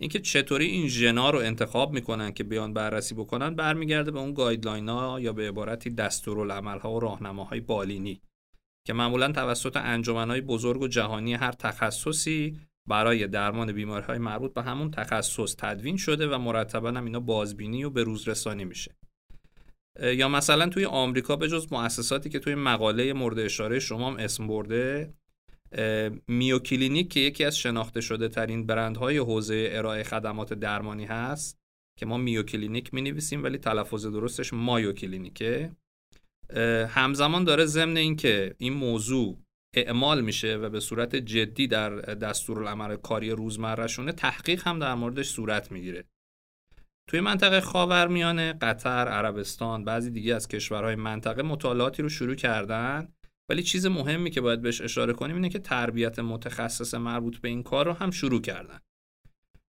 اینکه 0.00 0.20
چطوری 0.20 0.66
این 0.66 0.88
ژنا 0.88 1.30
رو 1.30 1.38
انتخاب 1.38 1.92
می‌کنن 1.92 2.32
که 2.32 2.44
بیان 2.44 2.72
بررسی 2.72 3.14
بکنن 3.14 3.54
برمیگرده 3.54 4.10
به 4.10 4.18
اون 4.18 4.34
guideline 4.34 4.88
ها 4.88 5.20
یا 5.20 5.32
به 5.32 5.48
عبارتی 5.48 5.90
دستورالعمل 5.90 6.78
ها 6.78 6.92
و 6.92 7.00
راهنماهای 7.00 7.60
بالینی 7.60 8.20
که 8.86 8.92
معمولا 8.92 9.32
توسط 9.32 9.76
انجمنهای 9.76 10.40
بزرگ 10.40 10.82
و 10.82 10.88
جهانی 10.88 11.34
هر 11.34 11.52
تخصصی 11.52 12.60
برای 12.86 13.26
درمان 13.26 13.72
بیماری 13.72 14.04
های 14.04 14.18
مربوط 14.18 14.54
به 14.54 14.62
همون 14.62 14.90
تخصص 14.90 15.54
تدوین 15.58 15.96
شده 15.96 16.28
و 16.28 16.38
مرتبا 16.38 16.88
هم 16.88 17.04
اینا 17.04 17.20
بازبینی 17.20 17.84
و 17.84 17.90
به 17.90 18.04
میشه. 18.64 18.94
یا 20.02 20.28
مثلا 20.28 20.68
توی 20.68 20.84
آمریکا 20.84 21.36
به 21.36 21.48
جز 21.48 21.72
مؤسساتی 21.72 22.28
که 22.28 22.38
توی 22.38 22.54
مقاله 22.54 23.12
مورد 23.12 23.38
اشاره 23.38 23.78
شما 23.78 24.10
هم 24.10 24.16
اسم 24.16 24.46
برده 24.46 25.14
میوکلینیک 26.28 27.08
که 27.12 27.20
یکی 27.20 27.44
از 27.44 27.58
شناخته 27.58 28.00
شده 28.00 28.28
ترین 28.28 28.66
برندهای 28.66 29.18
حوزه 29.18 29.68
ارائه 29.72 30.02
خدمات 30.02 30.52
درمانی 30.52 31.04
هست 31.04 31.58
که 31.98 32.06
ما 32.06 32.16
میوکلینیک 32.16 32.94
می 32.94 33.02
نویسیم 33.02 33.44
ولی 33.44 33.58
تلفظ 33.58 34.06
درستش 34.06 34.52
مایوکلینیکه. 34.52 35.72
همزمان 36.88 37.44
داره 37.44 37.64
ضمن 37.64 37.96
اینکه 37.96 38.54
این 38.58 38.72
موضوع 38.72 39.38
اعمال 39.74 40.20
میشه 40.20 40.56
و 40.56 40.68
به 40.68 40.80
صورت 40.80 41.16
جدی 41.16 41.66
در 41.66 41.90
دستورالعمل 42.00 42.96
کاری 42.96 43.30
روزمرهشونه 43.30 44.12
تحقیق 44.12 44.68
هم 44.68 44.78
در 44.78 44.94
موردش 44.94 45.28
صورت 45.28 45.72
می‌گیره. 45.72 46.04
توی 47.10 47.20
منطقه 47.20 47.60
خاورمیانه 47.60 48.52
قطر، 48.52 49.08
عربستان، 49.08 49.84
بعضی 49.84 50.10
دیگه 50.10 50.34
از 50.34 50.48
کشورهای 50.48 50.94
منطقه 50.94 51.42
مطالعاتی 51.42 52.02
رو 52.02 52.08
شروع 52.08 52.34
کردن 52.34 53.08
ولی 53.50 53.62
چیز 53.62 53.86
مهمی 53.86 54.30
که 54.30 54.40
باید 54.40 54.62
بهش 54.62 54.80
اشاره 54.80 55.12
کنیم 55.12 55.36
اینه 55.36 55.48
که 55.48 55.58
تربیت 55.58 56.18
متخصص 56.18 56.94
مربوط 56.94 57.38
به 57.38 57.48
این 57.48 57.62
کار 57.62 57.86
رو 57.86 57.92
هم 57.92 58.10
شروع 58.10 58.40
کردن. 58.40 58.80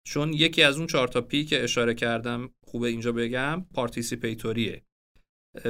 چون 0.08 0.34
یکی 0.34 0.64
از 0.64 0.78
اون 0.78 0.88
چهار 0.88 1.08
تا 1.08 1.22
P 1.22 1.46
که 1.46 1.64
اشاره 1.64 1.94
کردم 1.94 2.50
خوبه 2.64 2.88
اینجا 2.88 3.12
بگم 3.12 3.66
participatory 3.74 4.69
ه. 4.69 4.84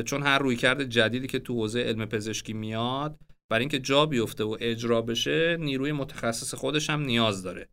چون 0.06 0.24
هر 0.24 0.40
روی 0.40 0.56
کرده 0.56 0.86
جدیدی 0.86 1.28
که 1.28 1.40
تو 1.40 1.54
حوزه 1.54 1.80
علم 1.80 2.06
پزشکی 2.06 2.54
میاد 2.54 3.20
برای 3.50 3.62
اینکه 3.62 3.80
جا 3.80 4.06
بیفته 4.06 4.44
و 4.44 4.58
اجرا 4.60 5.02
بشه 5.02 5.58
نیروی 5.58 5.92
متخصص 5.92 6.54
خودش 6.54 6.90
هم 6.90 7.02
نیاز 7.02 7.44
داره. 7.44 7.70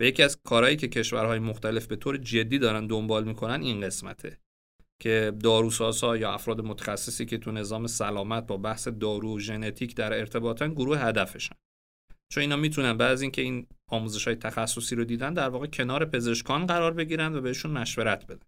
و 0.00 0.04
یکی 0.04 0.22
از 0.22 0.40
کارهایی 0.44 0.76
که 0.76 0.88
کشورهای 0.88 1.38
مختلف 1.38 1.86
به 1.86 1.96
طور 1.96 2.16
جدی 2.16 2.58
دارن 2.58 2.86
دنبال 2.86 3.24
می‌کنن 3.24 3.62
این 3.62 3.80
قسمته. 3.80 4.38
که 5.02 5.32
داروسازها 5.42 6.16
یا 6.16 6.32
افراد 6.32 6.60
متخصصی 6.60 7.26
که 7.26 7.38
تو 7.38 7.52
نظام 7.52 7.86
سلامت 7.86 8.46
با 8.46 8.56
بحث 8.56 8.88
دارو 8.88 9.36
و 9.36 9.38
ژنتیک 9.38 9.96
در 9.96 10.12
ارتباطن 10.18 10.74
گروه 10.74 10.98
هدفشن. 10.98 11.56
چون 12.32 12.40
اینا 12.40 12.56
می‌تونن 12.56 12.96
بعد 12.96 13.12
از 13.12 13.22
اینکه 13.22 13.42
این 13.42 13.66
آموزش 13.90 14.26
های 14.26 14.36
تخصصی 14.36 14.94
رو 14.96 15.04
دیدن 15.04 15.34
در 15.34 15.48
واقع 15.48 15.66
کنار 15.66 16.04
پزشکان 16.04 16.66
قرار 16.66 16.92
بگیرن 16.92 17.34
و 17.34 17.40
بهشون 17.40 17.70
مشورت 17.70 18.26
بدن. 18.26 18.46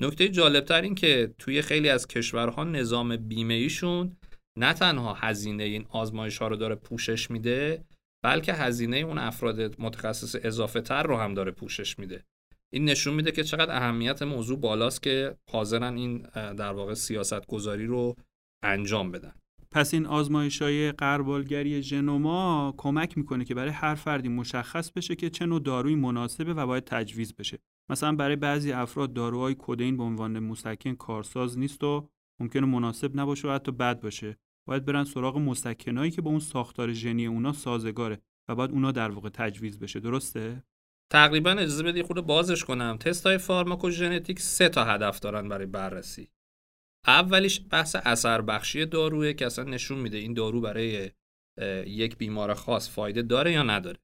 نکته 0.00 0.28
جالبتر 0.28 0.82
این 0.82 0.94
که 0.94 1.34
توی 1.38 1.62
خیلی 1.62 1.88
از 1.88 2.06
کشورها 2.06 2.64
نظام 2.64 3.16
بیمه 3.16 3.54
ایشون 3.54 4.16
نه 4.58 4.72
تنها 4.72 5.14
هزینه 5.14 5.62
این 5.62 5.86
آزمایش 5.88 6.38
ها 6.38 6.48
رو 6.48 6.56
داره 6.56 6.74
پوشش 6.74 7.30
میده 7.30 7.84
بلکه 8.24 8.52
هزینه 8.52 8.96
اون 8.96 9.18
افراد 9.18 9.80
متخصص 9.80 10.36
اضافه 10.42 10.80
تر 10.80 11.02
رو 11.02 11.16
هم 11.16 11.34
داره 11.34 11.52
پوشش 11.52 11.98
میده. 11.98 12.24
این 12.72 12.84
نشون 12.84 13.14
میده 13.14 13.32
که 13.32 13.44
چقدر 13.44 13.76
اهمیت 13.76 14.22
موضوع 14.22 14.58
بالاست 14.58 15.02
که 15.02 15.36
حاضرن 15.50 15.96
این 15.96 16.18
در 16.34 16.72
واقع 16.72 16.94
سیاست 16.94 17.46
گذاری 17.46 17.86
رو 17.86 18.14
انجام 18.62 19.10
بدن. 19.10 19.32
پس 19.70 19.94
این 19.94 20.06
آزمایش 20.06 20.62
های 20.62 20.92
قربالگری 20.92 21.82
ژنوما 21.82 22.74
کمک 22.76 23.18
می‌کنه 23.18 23.44
که 23.44 23.54
برای 23.54 23.70
هر 23.70 23.94
فردی 23.94 24.28
مشخص 24.28 24.90
بشه 24.92 25.14
که 25.16 25.30
چه 25.30 25.46
نوع 25.46 25.60
دارویی 25.60 25.94
مناسبه 25.94 26.54
و 26.54 26.66
باید 26.66 26.84
تجویز 26.84 27.34
بشه. 27.34 27.58
مثلا 27.90 28.12
برای 28.12 28.36
بعضی 28.36 28.72
افراد 28.72 29.12
داروهای 29.12 29.56
کدین 29.58 29.96
به 29.96 30.02
عنوان 30.02 30.38
مسکن 30.38 30.94
کارساز 30.94 31.58
نیست 31.58 31.84
و 31.84 32.08
ممکنه 32.40 32.66
مناسب 32.66 33.20
نباشه 33.20 33.48
و 33.48 33.50
حتی 33.50 33.72
بد 33.72 34.00
باشه. 34.00 34.36
باید 34.68 34.84
برن 34.84 35.04
سراغ 35.04 35.38
مسکنایی 35.38 36.10
که 36.10 36.22
با 36.22 36.30
اون 36.30 36.38
ساختار 36.38 36.92
ژنی 36.92 37.26
اونا 37.26 37.52
سازگاره 37.52 38.18
و 38.48 38.54
باید 38.54 38.70
اونا 38.70 38.92
در 38.92 39.10
واقع 39.10 39.28
تجویز 39.28 39.78
بشه. 39.78 40.00
درسته؟ 40.00 40.62
تقریبا 41.12 41.50
اجازه 41.50 41.82
بدی 41.82 42.02
خود 42.02 42.20
بازش 42.20 42.64
کنم. 42.64 42.96
تست 43.00 43.26
های 43.26 43.38
فارماکوژنتیک 43.38 44.40
سه 44.40 44.68
تا 44.68 44.84
هدف 44.84 45.20
دارن 45.20 45.48
برای 45.48 45.66
بررسی. 45.66 46.28
اولیش 47.06 47.60
بحث 47.70 47.96
اثر 48.04 48.40
بخشی 48.40 48.86
داروه 48.86 49.32
که 49.32 49.46
اصلا 49.46 49.64
نشون 49.64 49.98
میده 49.98 50.18
این 50.18 50.34
دارو 50.34 50.60
برای 50.60 51.10
یک 51.86 52.16
بیمار 52.16 52.54
خاص 52.54 52.90
فایده 52.90 53.22
داره 53.22 53.52
یا 53.52 53.62
نداره. 53.62 53.98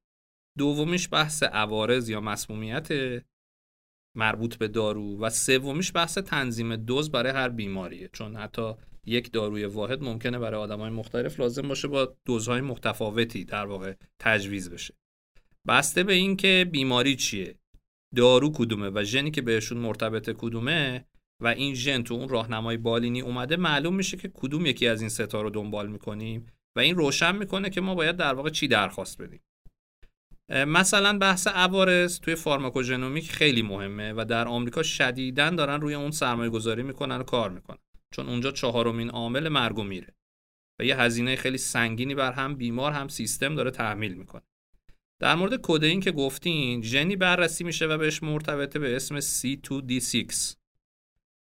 دومیش 0.57 1.09
بحث 1.11 1.43
عوارض 1.43 2.09
یا 2.09 2.21
مسمومیت 2.21 2.89
مربوط 4.17 4.55
به 4.55 4.67
دارو 4.67 5.19
و 5.19 5.29
سومیش 5.29 5.91
بحث 5.95 6.17
تنظیم 6.17 6.75
دوز 6.75 7.11
برای 7.11 7.31
هر 7.31 7.49
بیماریه. 7.49 8.09
چون 8.13 8.35
حتی 8.35 8.73
یک 9.05 9.31
داروی 9.31 9.65
واحد 9.65 10.03
ممکنه 10.03 10.39
برای 10.39 10.61
آدمای 10.61 10.89
مختلف 10.89 11.39
لازم 11.39 11.67
باشه 11.67 11.87
با 11.87 12.17
دوزهای 12.25 12.61
متفاوتی 12.61 13.45
در 13.45 13.65
واقع 13.65 13.93
تجویز 14.19 14.69
بشه. 14.69 14.93
بسته 15.67 16.03
به 16.03 16.13
اینکه 16.13 16.69
بیماری 16.71 17.15
چیه؟ 17.15 17.55
دارو 18.15 18.51
کدومه 18.51 18.89
و 18.89 19.03
ژنی 19.03 19.31
که 19.31 19.41
بهشون 19.41 19.77
مرتبط 19.77 20.29
کدومه 20.29 21.05
و 21.41 21.47
این 21.47 21.75
ژن 21.75 22.03
تو 22.03 22.13
اون 22.13 22.29
راهنمای 22.29 22.77
بالینی 22.77 23.21
اومده 23.21 23.55
معلوم 23.55 23.95
میشه 23.95 24.17
که 24.17 24.31
کدوم 24.33 24.65
یکی 24.65 24.87
از 24.87 25.01
این 25.01 25.09
ستا 25.09 25.41
رو 25.41 25.49
دنبال 25.49 25.87
می‌کنیم 25.87 26.45
و 26.75 26.79
این 26.79 26.95
روشن 26.95 27.35
می‌کنه 27.35 27.69
که 27.69 27.81
ما 27.81 27.95
باید 27.95 28.17
در 28.17 28.33
واقع 28.33 28.49
چی 28.49 28.67
درخواست 28.67 29.21
بدیم. 29.21 29.41
مثلا 30.49 31.17
بحث 31.17 31.47
عوارض 31.47 32.19
توی 32.19 32.35
فارماکوژنومیک 32.35 33.31
خیلی 33.31 33.61
مهمه 33.61 34.13
و 34.13 34.25
در 34.25 34.47
آمریکا 34.47 34.83
شدیدن 34.83 35.55
دارن 35.55 35.81
روی 35.81 35.93
اون 35.93 36.11
سرمایه 36.11 36.49
گذاری 36.49 36.83
می‌کنن 36.83 37.17
و 37.17 37.23
کار 37.23 37.49
می‌کنن. 37.49 37.77
چون 38.11 38.29
اونجا 38.29 38.51
چهارمین 38.51 39.09
عامل 39.09 39.49
مرگ 39.49 39.77
و 39.79 39.83
میره. 39.83 40.15
و 40.79 40.85
یه 40.85 40.99
هزینه 40.99 41.35
خیلی 41.35 41.57
سنگینی 41.57 42.15
بر 42.15 42.31
هم 42.31 42.55
بیمار 42.55 42.91
هم 42.91 43.07
سیستم 43.07 43.55
داره 43.55 43.71
تحمیل 43.71 44.13
می‌کنه. 44.13 44.43
در 45.23 45.35
مورد 45.35 45.59
کدین 45.61 45.99
که 45.99 46.11
گفتین 46.11 46.81
ژنی 46.81 47.15
بررسی 47.15 47.63
میشه 47.63 47.85
و 47.85 47.97
بهش 47.97 48.23
مرتبطه 48.23 48.79
به 48.79 48.95
اسم 48.95 49.19
C2D6 49.19 50.55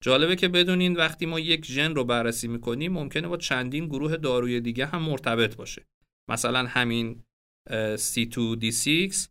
جالبه 0.03 0.35
که 0.35 0.47
بدونین 0.47 0.95
وقتی 0.95 1.25
ما 1.25 1.39
یک 1.39 1.65
ژن 1.65 1.95
رو 1.95 2.03
بررسی 2.03 2.47
می‌کنیم 2.47 2.93
ممکنه 2.93 3.27
با 3.27 3.37
چندین 3.37 3.85
گروه 3.85 4.17
داروی 4.17 4.61
دیگه 4.61 4.85
هم 4.85 5.01
مرتبط 5.01 5.55
باشه. 5.55 5.85
مثلا 6.29 6.65
همین 6.67 7.23
C2D6 7.95 9.27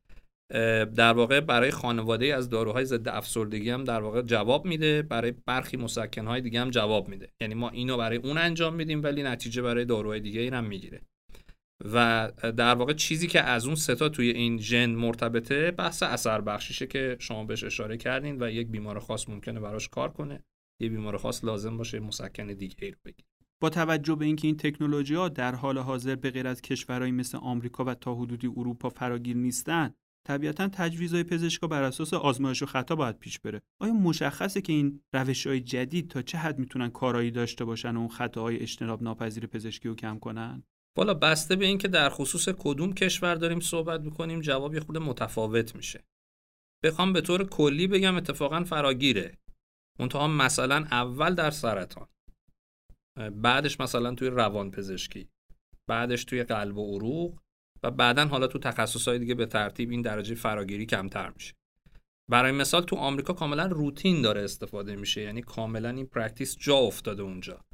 در 0.95 1.13
واقع 1.13 1.41
برای 1.41 1.71
خانواده 1.71 2.35
از 2.35 2.49
داروهای 2.49 2.85
ضد 2.85 3.09
افسردگی 3.09 3.71
هم 3.71 3.85
در 3.85 4.01
واقع 4.01 4.23
جواب 4.23 4.67
میده 4.67 5.03
برای 5.03 5.35
برخی 5.47 5.77
مسکنهای 5.77 6.41
دیگه 6.41 6.61
هم 6.61 6.71
جواب 6.71 7.09
میده. 7.09 7.33
یعنی 7.41 7.55
ما 7.55 7.71
اینو 7.71 7.97
برای 7.97 8.19
اون 8.19 8.39
انجام 8.39 8.75
میدیم 8.75 9.03
ولی 9.03 9.23
نتیجه 9.23 9.63
برای 9.63 9.85
داروهای 9.85 10.21
دیگه 10.21 10.41
این 10.41 10.55
هم 10.55 10.65
می‌گیره. 10.65 11.01
و 11.85 12.31
در 12.57 12.75
واقع 12.75 12.93
چیزی 12.93 13.27
که 13.27 13.41
از 13.41 13.67
اون 13.67 13.75
ستا 13.75 14.09
توی 14.09 14.31
این 14.31 14.59
ژن 14.59 14.91
مرتبطه 14.91 15.71
بحث 15.71 16.03
اثر 16.03 16.41
بخشیشه 16.41 16.87
که 16.87 17.17
شما 17.21 17.45
بهش 17.45 17.65
اشاره 17.65 17.97
کردین 17.97 18.43
و 18.43 18.51
یک 18.51 18.69
بیمار 18.69 18.99
خاص 18.99 19.29
ممکنه 19.29 19.61
براش 19.61 19.89
کار 19.89 20.13
کنه. 20.13 20.45
یه 20.81 20.89
بیمار 20.89 21.17
خاص 21.17 21.45
لازم 21.45 21.77
باشه 21.77 22.01
مسکن 22.01 22.47
دیگه 22.47 22.77
ای 22.83 22.91
رو 22.91 22.99
بگیره. 23.05 23.29
با 23.61 23.71
توجه 23.71 24.15
به 24.15 24.25
اینکه 24.25 24.49
این 24.49 24.57
تکنولوژی 24.57 25.15
ها 25.15 25.29
در 25.29 25.55
حال 25.55 25.79
حاضر 25.79 26.15
به 26.15 26.31
غیر 26.31 26.47
از 26.47 26.63
کشورهایی 26.63 27.13
مثل 27.13 27.39
آمریکا 27.39 27.85
و 27.85 27.95
تا 27.95 28.15
حدودی 28.15 28.47
اروپا 28.47 28.89
فراگیر 28.89 29.37
نیستند 29.37 29.95
طبیعتا 30.27 30.69
تجویزهای 30.69 31.25
پزشکا 31.25 31.67
بر 31.67 31.83
اساس 31.83 32.15
آزمایش 32.15 32.63
و 32.63 32.67
خطا 32.67 32.97
باید 32.97 33.19
پیش 33.19 33.39
بره. 33.39 33.61
آیا 33.81 33.93
مشخصه 33.93 34.61
که 34.61 34.73
این 34.73 35.01
روش 35.13 35.47
های 35.47 35.61
جدید 35.61 36.11
تا 36.11 36.23
چه 36.23 36.39
حد 36.39 36.59
می‌تونن 36.59 36.89
کارایی 36.89 37.31
داشته 37.31 37.65
باشن 37.65 37.97
و 37.97 37.99
اون 37.99 38.09
خطاهای 38.09 38.57
اجتناب 38.57 39.03
ناپذیر 39.03 39.47
پزشکی 39.47 39.89
رو 39.89 39.95
کم 39.95 40.19
کنن؟ 40.19 40.63
والا 40.97 41.15
بسته 41.15 41.57
به 41.57 41.67
اینکه 41.67 41.89
در 41.89 42.09
خصوص 42.11 42.49
کدوم 42.59 42.93
کشور 42.93 43.35
داریم 43.35 43.61
صحبت 43.61 44.01
می‌کنیم 44.01 44.41
جواب 44.41 44.75
یه 44.75 44.81
خود 44.81 44.99
متفاوت 44.99 45.77
میشه. 45.77 46.05
بخوام 46.85 47.13
به 47.13 47.21
طور 47.21 47.45
کلی 47.45 47.87
بگم 47.87 48.17
اتفاقا 48.17 48.65
فراگیره. 48.65 49.39
منتها 50.01 50.29
مثلا 50.29 50.77
اول 50.77 51.35
در 51.35 51.51
سرطان. 51.51 52.09
بعدش 53.33 53.81
مثلا 53.81 54.15
توی 54.15 54.29
روان 54.29 54.71
پزشکی 54.71 55.29
بعدش 55.89 56.25
توی 56.25 56.45
قلب 56.45 56.79
و 56.79 56.95
عروق. 56.97 57.41
و 57.83 57.91
بعدا 57.91 58.27
حالا 58.27 58.47
تو 58.47 58.59
تخصصهای 58.59 59.19
دیگه 59.19 59.35
به 59.35 59.47
ترتیب 59.47 59.91
این 59.91 60.03
درجه 60.03 60.35
فراگیری 60.35 60.87
کمتر 60.87 61.31
میشه. 61.31 61.55
برای 62.31 62.53
مثال 62.53 62.83
تو 62.83 62.97
آمریکا 62.97 63.33
کاملا 63.33 63.67
روتین 63.67 64.23
داره 64.23 64.43
استفاده 64.43 64.97
میشه. 64.97 65.23
یعنی 65.23 65.43
کاملا 65.43 65.91
این 65.91 66.07
practice 66.07 66.57
جا 66.57 66.77
افتاده 66.77 67.23
اونجا. 67.23 67.65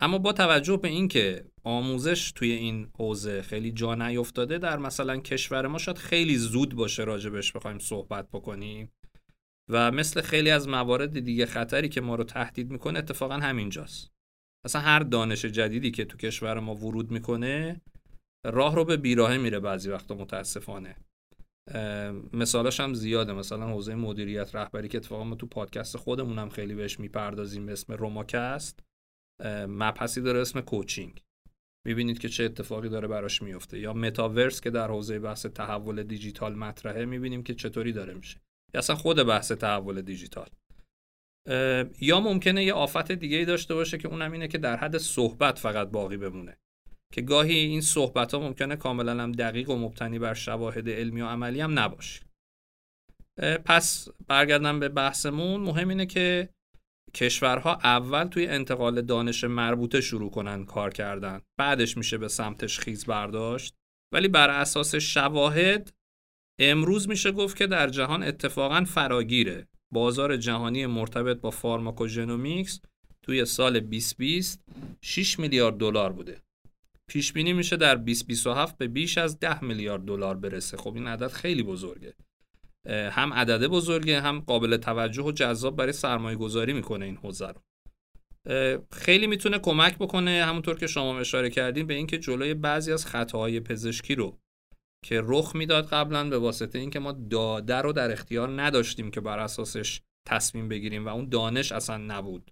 اما 0.00 0.18
با 0.18 0.32
توجه 0.32 0.76
به 0.76 0.88
اینکه 0.88 1.44
آموزش 1.64 2.32
توی 2.32 2.52
این 2.52 2.90
حوزه 2.98 3.42
خیلی 3.42 3.72
جا 3.72 3.94
نیفتاده 3.94 4.58
در 4.58 4.78
مثلا 4.78 5.16
کشور 5.16 5.66
ما 5.66 5.78
شاید 5.78 5.98
خیلی 5.98 6.36
زود 6.36 6.74
باشه 6.74 7.04
راجبش 7.04 7.52
بخوایم 7.52 7.78
صحبت 7.78 8.28
بکنیم. 8.30 8.92
و 9.70 9.90
مثل 9.90 10.20
خیلی 10.20 10.50
از 10.50 10.68
موارد 10.68 11.20
دیگه 11.20 11.46
خطری 11.46 11.88
که 11.88 12.00
ما 12.00 12.14
رو 12.14 12.24
تهدید 12.24 12.70
می‌کنه 12.70 12.98
اتفاقا 12.98 13.34
همینجاست. 13.34 14.10
اصلا 14.64 14.82
هر 14.82 15.00
دانش 15.00 15.44
جدیدی 15.44 15.90
که 15.90 16.04
تو 16.04 16.18
کشور 16.18 16.60
ما 16.60 16.74
ورود 16.74 17.10
می‌کنه 17.10 17.80
راه 18.46 18.74
رو 18.74 18.84
به 18.84 18.96
بیراهه 18.96 19.36
میره 19.36 19.60
بعضی 19.60 19.90
وقتا 19.90 20.14
متاسفانه. 20.14 20.96
مثالاش 22.32 22.80
هم 22.80 22.94
زیاده. 22.94 23.32
مثلا 23.32 23.66
حوزه 23.66 23.94
مدیریت 23.94 24.54
رهبری 24.54 24.88
که 24.88 24.98
اتفاقا 24.98 25.24
ما 25.24 25.34
تو 25.34 25.46
پادکست 25.46 25.96
خودمون 25.96 26.38
هم 26.38 26.48
خیلی 26.48 26.74
بهش 26.74 27.00
می‌پردازیم 27.00 27.66
به 27.66 27.72
اسم 27.72 27.92
روماکست 27.92 28.80
مبحثی 29.68 30.20
داره 30.20 30.40
اسم 30.40 30.60
کوچینگ. 30.60 31.22
می‌بینید 31.86 32.18
که 32.18 32.28
چه 32.28 32.44
اتفاقی 32.44 32.88
داره 32.88 33.08
براش 33.08 33.42
میفته 33.42 33.78
یا 33.78 33.92
متاورس 33.92 34.60
که 34.60 34.70
در 34.70 34.88
حوزه 34.88 35.18
بحث 35.18 35.46
تحول 35.46 36.02
دیجیتال 36.02 36.54
مطرحه 36.54 37.04
می‌بینیم 37.04 37.42
که 37.42 37.54
چطوری 37.54 37.92
داره 37.92 38.14
میشه. 38.14 38.40
یا 38.74 38.78
اصلا 38.78 38.96
خود 38.96 39.22
بحث 39.22 39.52
تحول 39.52 40.02
دیجیتال. 40.02 40.48
یا 42.00 42.20
ممکنه 42.20 42.64
یه 42.64 42.72
آفت 42.72 43.12
دیگه 43.12 43.36
ای 43.36 43.44
داشته 43.44 43.74
باشه 43.74 43.98
که 43.98 44.08
اونم 44.08 44.32
اینه 44.32 44.48
که 44.48 44.58
در 44.58 44.76
حد 44.76 44.98
صحبت 44.98 45.58
فقط 45.58 45.88
باقی 45.88 46.16
بمونه. 46.16 46.56
که 47.12 47.20
گاهی 47.20 47.54
این 47.54 47.80
صحبت 47.80 48.34
ها 48.34 48.40
ممکنه 48.40 48.76
کاملا 48.76 49.22
هم 49.22 49.32
دقیق 49.32 49.70
و 49.70 49.76
مبتنی 49.76 50.18
بر 50.18 50.34
شواهد 50.34 50.88
علمی 50.88 51.20
و 51.20 51.26
عملی 51.26 51.60
هم 51.60 51.78
نباشه. 51.78 52.22
پس 53.64 54.08
برگردم 54.28 54.80
به 54.80 54.88
بحثمون. 54.88 55.60
مهم 55.60 55.88
اینه 55.88 56.06
که 56.06 56.48
کشورها 57.14 57.78
اول 57.84 58.24
توی 58.24 58.46
انتقال 58.46 59.02
دانش 59.02 59.44
مربوطه 59.44 60.00
شروع 60.00 60.30
کنن 60.30 60.64
کار 60.64 60.90
کردن. 60.90 61.40
بعدش 61.58 61.96
میشه 61.96 62.18
به 62.18 62.28
سمتش 62.28 62.78
خیز 62.78 63.06
برداشت. 63.06 63.74
ولی 64.12 64.28
بر 64.28 64.50
اساس 64.50 64.94
شواهد 64.94 65.92
امروز 66.58 67.08
میشه 67.08 67.32
گفت 67.32 67.56
که 67.56 67.66
در 67.66 67.88
جهان 67.88 68.22
اتفاقا 68.22 68.84
فراگیره. 68.84 69.68
بازار 69.92 70.36
جهانی 70.36 70.86
مرتبط 70.86 71.40
با 71.40 71.50
pharmacogenomics 71.50 72.80
توی 73.22 73.44
سال 73.44 73.80
2020 73.80 74.64
6 75.00 75.38
میلیارد 75.38 75.76
دلار 75.76 76.12
بوده. 76.12 76.42
پیش 77.08 77.32
بینی 77.32 77.52
میشه 77.52 77.76
در 77.76 77.94
2027 77.94 78.78
به 78.78 78.88
بیش 78.88 79.18
از 79.18 79.38
10 79.38 79.64
میلیارد 79.64 80.02
دلار 80.02 80.36
برسه. 80.36 80.76
خب 80.76 80.94
این 80.94 81.06
عدد 81.06 81.28
خیلی 81.28 81.62
بزرگه. 81.62 82.14
هم 82.86 83.32
عدده 83.32 83.68
بزرگه 83.68 84.20
هم 84.20 84.40
قابل 84.40 84.76
توجه 84.76 85.22
و 85.22 85.32
جذاب 85.32 85.76
برای 85.76 85.92
سرمایه 85.92 86.36
گذاری 86.36 86.72
می‌کنه 86.72 87.04
این 87.04 87.16
حوزه 87.16 87.48
رو. 87.48 87.62
خیلی 88.92 89.26
می‌تونه 89.26 89.58
کمک 89.58 89.98
بکنه 89.98 90.44
همونطور 90.44 90.78
که 90.78 90.86
شما 90.86 91.20
اشاره 91.20 91.50
کردین 91.50 91.86
به 91.86 91.94
اینکه 91.94 92.18
جلوی 92.18 92.54
بعضی 92.54 92.92
از 92.92 93.06
خطاهای 93.06 93.60
پزشکی 93.60 94.14
رو 94.14 94.38
که 95.04 95.22
رخ 95.24 95.56
می‌داد 95.56 95.86
قبلا 95.86 96.28
به 96.28 96.38
واسطه 96.38 96.78
اینکه 96.78 96.98
ما 96.98 97.12
داده 97.12 97.76
رو 97.76 97.92
در 97.92 98.12
اختیار 98.12 98.62
نداشتیم 98.62 99.10
که 99.10 99.20
بر 99.20 99.38
اساسش 99.38 100.00
تصمیم 100.28 100.68
بگیریم 100.68 101.06
و 101.06 101.08
اون 101.08 101.28
دانش 101.28 101.72
اصلا 101.72 101.96
نبود. 101.96 102.50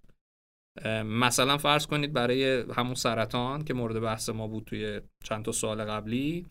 مثلا 1.04 1.58
فرض 1.58 1.86
کنید 1.86 2.12
برای 2.12 2.64
همون 2.76 2.94
سرطان 2.94 3.64
که 3.64 3.74
مورد 3.74 4.00
بحث 4.00 4.28
ما 4.28 4.46
بود 4.48 4.64
توی 4.64 5.00
چند 5.24 5.44
تا 5.44 5.52
سال 5.52 5.84
قبلی 5.84 6.46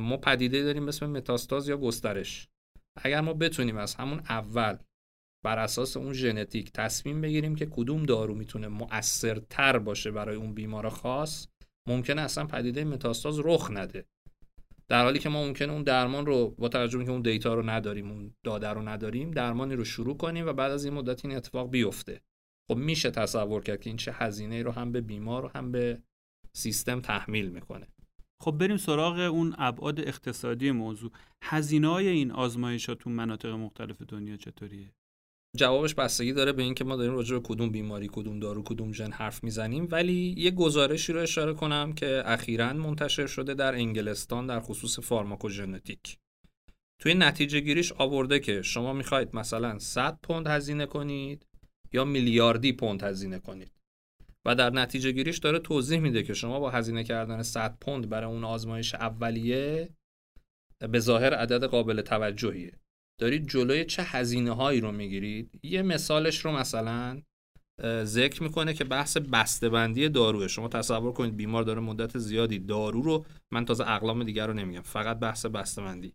ما 0.00 0.16
پدیده 0.16 0.62
داریم 0.62 0.88
اسم 0.88 1.10
متاستاز 1.10 1.68
یا 1.68 1.76
گسترش. 1.76 2.48
اگر 3.02 3.20
ما 3.20 3.32
بتونیم 3.32 3.76
از 3.76 3.94
همون 3.94 4.18
اول 4.18 4.76
بر 5.44 5.58
اساس 5.58 5.96
اون 5.96 6.12
ژنتیک 6.12 6.72
تصمیم 6.72 7.20
بگیریم 7.20 7.54
که 7.54 7.66
کدوم 7.66 8.02
دارو 8.02 8.34
می‌تونه 8.34 8.68
مؤثرتر 8.68 9.78
باشه 9.78 10.10
برای 10.10 10.36
اون 10.36 10.54
بیمار 10.54 10.88
خاص 10.88 11.48
ممکنه 11.88 12.22
اصلا 12.22 12.46
پدیده 12.46 12.84
متاستاز 12.84 13.38
رخ 13.38 13.70
نده. 13.70 14.04
در 14.88 15.02
حالی 15.02 15.18
که 15.18 15.28
ما 15.28 15.46
ممکنه 15.46 15.72
اون 15.72 15.82
درمان 15.82 16.26
رو 16.26 16.54
با 16.58 16.68
توجه 16.68 17.04
که 17.04 17.10
اون 17.10 17.22
دیتا 17.22 17.54
رو 17.54 17.70
نداریم 17.70 18.10
اون 18.10 18.34
داده 18.44 18.68
رو 18.68 18.88
نداریم 18.88 19.30
درمانی 19.30 19.74
رو 19.74 19.84
شروع 19.84 20.16
کنیم 20.16 20.46
و 20.46 20.52
بعد 20.52 20.72
از 20.72 20.84
این 20.84 20.94
مدت 20.94 21.24
این 21.24 21.36
اتفاق 21.36 21.70
بیفته. 21.70 22.20
خب 22.70 22.76
میشه 22.76 23.10
تصور 23.10 23.62
کرد 23.62 23.80
که 23.80 23.90
این 23.90 23.96
چه 23.96 24.12
هزینه 24.12 24.62
رو 24.62 24.70
هم 24.70 24.92
به 24.92 25.00
بیمار 25.00 25.44
و 25.44 25.50
هم 25.54 25.72
به 25.72 26.02
سیستم 26.52 27.00
تحمیل 27.00 27.48
می‌کنه. 27.48 27.86
خب 28.42 28.50
بریم 28.50 28.76
سراغ 28.76 29.18
اون 29.18 29.54
ابعاد 29.58 30.00
اقتصادی 30.00 30.70
موضوع. 30.70 31.10
هزینه 31.42 31.88
های 31.88 32.08
این 32.08 32.30
آزمایش 32.30 32.88
ها 32.88 32.94
تو 32.94 33.10
مناطق 33.10 33.48
مختلف 33.48 34.02
دنیا 34.02 34.36
چطوریه؟ 34.36 34.92
جوابش 35.56 35.94
بستگی 35.94 36.32
داره 36.32 36.52
به 36.52 36.62
اینکه 36.62 36.84
ما 36.84 36.96
داریم 36.96 37.12
راجع 37.12 37.36
به 37.38 37.42
کدوم 37.42 37.70
بیماری 37.70 38.08
کدوم 38.12 38.40
دارو 38.40 38.62
کدوم 38.62 38.92
ژن 38.92 39.12
حرف 39.12 39.44
می‌زنیم. 39.44 39.88
ولی 39.90 40.34
یه 40.38 40.50
گزارشی 40.50 41.12
رو 41.12 41.20
اشاره 41.20 41.54
کنم 41.54 41.92
که 41.92 42.22
اخیرا 42.24 42.72
منتشر 42.72 43.26
شده 43.26 43.54
در 43.54 43.74
انگلستان 43.74 44.46
در 44.46 44.60
خصوص 44.60 44.98
فارماکوژنتیک. 44.98 46.18
توی 47.00 47.14
نتیجه 47.14 47.60
گیریش 47.60 47.92
آورده 47.92 48.40
که 48.40 48.62
شما 48.62 48.92
می‌خواید 48.92 49.36
مثلا 49.36 49.78
100 49.78 50.18
پوند 50.22 50.46
هزینه 50.46 50.86
کنید 50.86 51.46
یا 51.92 52.04
میلیاردی 52.04 52.72
پوند 52.72 53.02
هزینه 53.02 53.38
کنید. 53.38 53.70
و 54.46 54.54
در 54.54 54.70
نتیجه 54.70 55.12
گیریش 55.12 55.38
داره 55.38 55.58
توضیح 55.58 56.00
میده 56.00 56.22
که 56.22 56.34
شما 56.34 56.60
با 56.60 56.70
هزینه 56.70 57.04
کردن 57.04 57.42
100 57.42 57.78
پوند 57.80 58.08
برای 58.08 58.30
اون 58.32 58.44
آزمایش 58.44 58.94
اولیه 58.94 59.88
به 60.90 60.98
ظاهر 60.98 61.34
عدد 61.34 61.64
قابل 61.64 62.00
توجهیه. 62.00 62.72
دارید 63.20 63.48
جلوی 63.48 63.84
چه 63.84 64.02
هزینه 64.02 64.50
هایی 64.50 64.80
رو 64.80 64.92
می‌گیرید؟ 64.92 65.60
یه 65.62 65.82
مثالش 65.82 66.44
رو 66.44 66.52
مثلا 66.52 67.22
ذکر 68.04 68.42
می‌کنه 68.42 68.74
که 68.74 68.84
بحث 68.84 69.16
بسته‌بندی 69.16 70.08
داروه. 70.08 70.48
شما 70.48 70.68
تصور 70.68 71.12
کنید 71.12 71.36
بیمار 71.36 71.62
داره 71.62 71.80
مدت 71.80 72.18
زیادی 72.18 72.58
دارو 72.58 73.02
رو 73.02 73.26
من 73.52 73.64
تازه 73.64 73.90
اقلام 73.90 74.24
دیگر 74.24 74.46
رو 74.46 74.52
نمیگم 74.52 74.82
فقط 74.82 75.18
بحث 75.18 75.46
بسته‌بندی. 75.46 76.14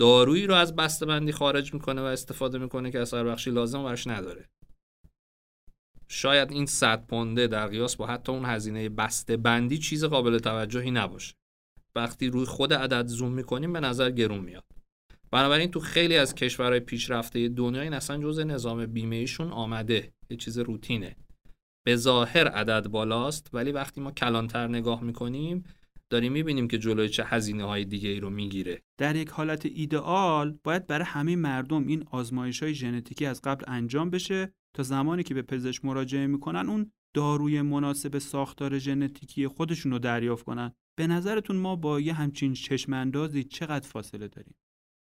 دارویی 0.00 0.46
رو 0.46 0.54
از 0.54 0.76
بسته‌بندی 0.76 1.32
خارج 1.32 1.74
می‌کنه 1.74 2.00
و 2.00 2.04
استفاده 2.04 2.58
می‌کنه 2.58 2.90
که 2.90 3.00
اثر 3.00 3.24
بخشی 3.24 3.50
لازم 3.50 3.84
برش 3.84 4.06
نداره. 4.06 4.48
شاید 6.08 6.52
این 6.52 6.66
100 6.66 7.06
پونده 7.06 7.46
در 7.46 7.66
قیاس 7.66 7.96
با 7.96 8.06
حتی 8.06 8.32
اون 8.32 8.44
هزینه 8.44 8.88
بسته 8.88 9.36
بندی 9.36 9.78
چیز 9.78 10.04
قابل 10.04 10.38
توجهی 10.38 10.90
نباشه. 10.90 11.34
وقتی 11.94 12.28
روی 12.28 12.44
خود 12.44 12.72
عدد 12.72 13.06
زوم 13.06 13.32
می‌کنیم 13.32 13.72
به 13.72 13.80
نظر 13.80 14.10
گرون 14.10 14.38
میاد. 14.38 14.64
بنابراین 15.30 15.70
تو 15.70 15.80
خیلی 15.80 16.16
از 16.16 16.34
کشورهای 16.34 16.80
پیشرفته 16.80 17.48
دنیا 17.48 17.82
این 17.82 17.92
اصلا 17.92 18.18
جزء 18.22 18.44
نظام 18.44 18.86
بیمه 18.86 19.16
ایشون 19.16 19.50
آمده. 19.50 20.12
یه 20.30 20.36
چیز 20.36 20.58
روتینه. 20.58 21.16
به 21.86 21.96
ظاهر 21.96 22.48
عدد 22.48 22.88
بالاست 22.88 23.50
ولی 23.52 23.72
وقتی 23.72 24.00
ما 24.00 24.10
کلانتر 24.10 24.68
نگاه 24.68 25.02
می‌کنیم 25.02 25.64
داریم 26.10 26.32
می‌بینیم 26.32 26.68
که 26.68 26.78
جلوی 26.78 27.08
چه 27.08 27.24
هزینه 27.24 27.64
های 27.64 27.84
دیگه 27.84 28.08
ای 28.08 28.20
رو 28.20 28.30
می‌گیره. 28.30 28.82
در 28.98 29.16
یک 29.16 29.28
حالت 29.28 29.66
ایدئال 29.66 30.58
باید 30.64 30.86
برای 30.86 31.04
همه 31.04 31.36
مردم 31.36 31.86
این 31.86 32.04
آزمایش 32.10 32.62
های 32.62 32.74
ژنتیکی 32.74 33.26
از 33.26 33.42
قبل 33.42 33.64
انجام 33.68 34.10
بشه 34.10 34.52
تا 34.76 34.82
زمانی 34.82 35.22
که 35.22 35.34
به 35.34 35.42
پزشک 35.42 35.84
مراجعه 35.84 36.26
می‌کنن 36.26 36.68
اون 36.68 36.92
داروی 37.14 37.62
مناسب 37.62 38.18
ساختار 38.18 38.78
ژنتیکی 38.78 39.46
خودشون 39.46 39.92
رو 39.92 39.98
دریافت 39.98 40.44
کنن. 40.44 40.72
به 40.98 41.06
نظرتون 41.06 41.56
ما 41.56 41.76
با 41.76 42.00
یه 42.00 42.12
همچین 42.12 42.52
چشم 42.52 42.92
اندازی 42.92 43.44
چقدر 43.44 43.88
فاصله 43.88 44.28
داریم؟ 44.28 44.54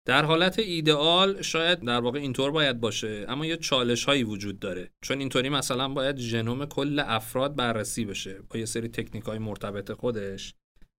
در 0.06 0.26
حالت 0.26 0.60
ایدئال 0.60 1.42
شاید 1.42 1.80
در 1.80 2.02
واقع 2.02 2.20
اینطور 2.20 2.52
باید 2.52 2.80
باشه 2.80 3.26
اما 3.30 3.46
یه 3.46 3.58
چالش 3.58 4.04
هایی 4.04 4.24
وجود 4.24 4.60
داره. 4.60 4.92
چون 5.02 5.20
اینطوری 5.20 5.50
مثلا 5.50 5.89
باید 5.89 6.18
ژنوم 6.18 6.66
کل 6.66 7.00
افراد 7.00 7.56
بررسی 7.56 8.06
بشه 8.06 8.42
با 8.50 8.60
یه 8.60 8.66
سری 8.66 8.88
تکنیک 8.88 9.24
های 9.24 9.39
مرتبط 9.39 9.92
خودش. 9.92 10.54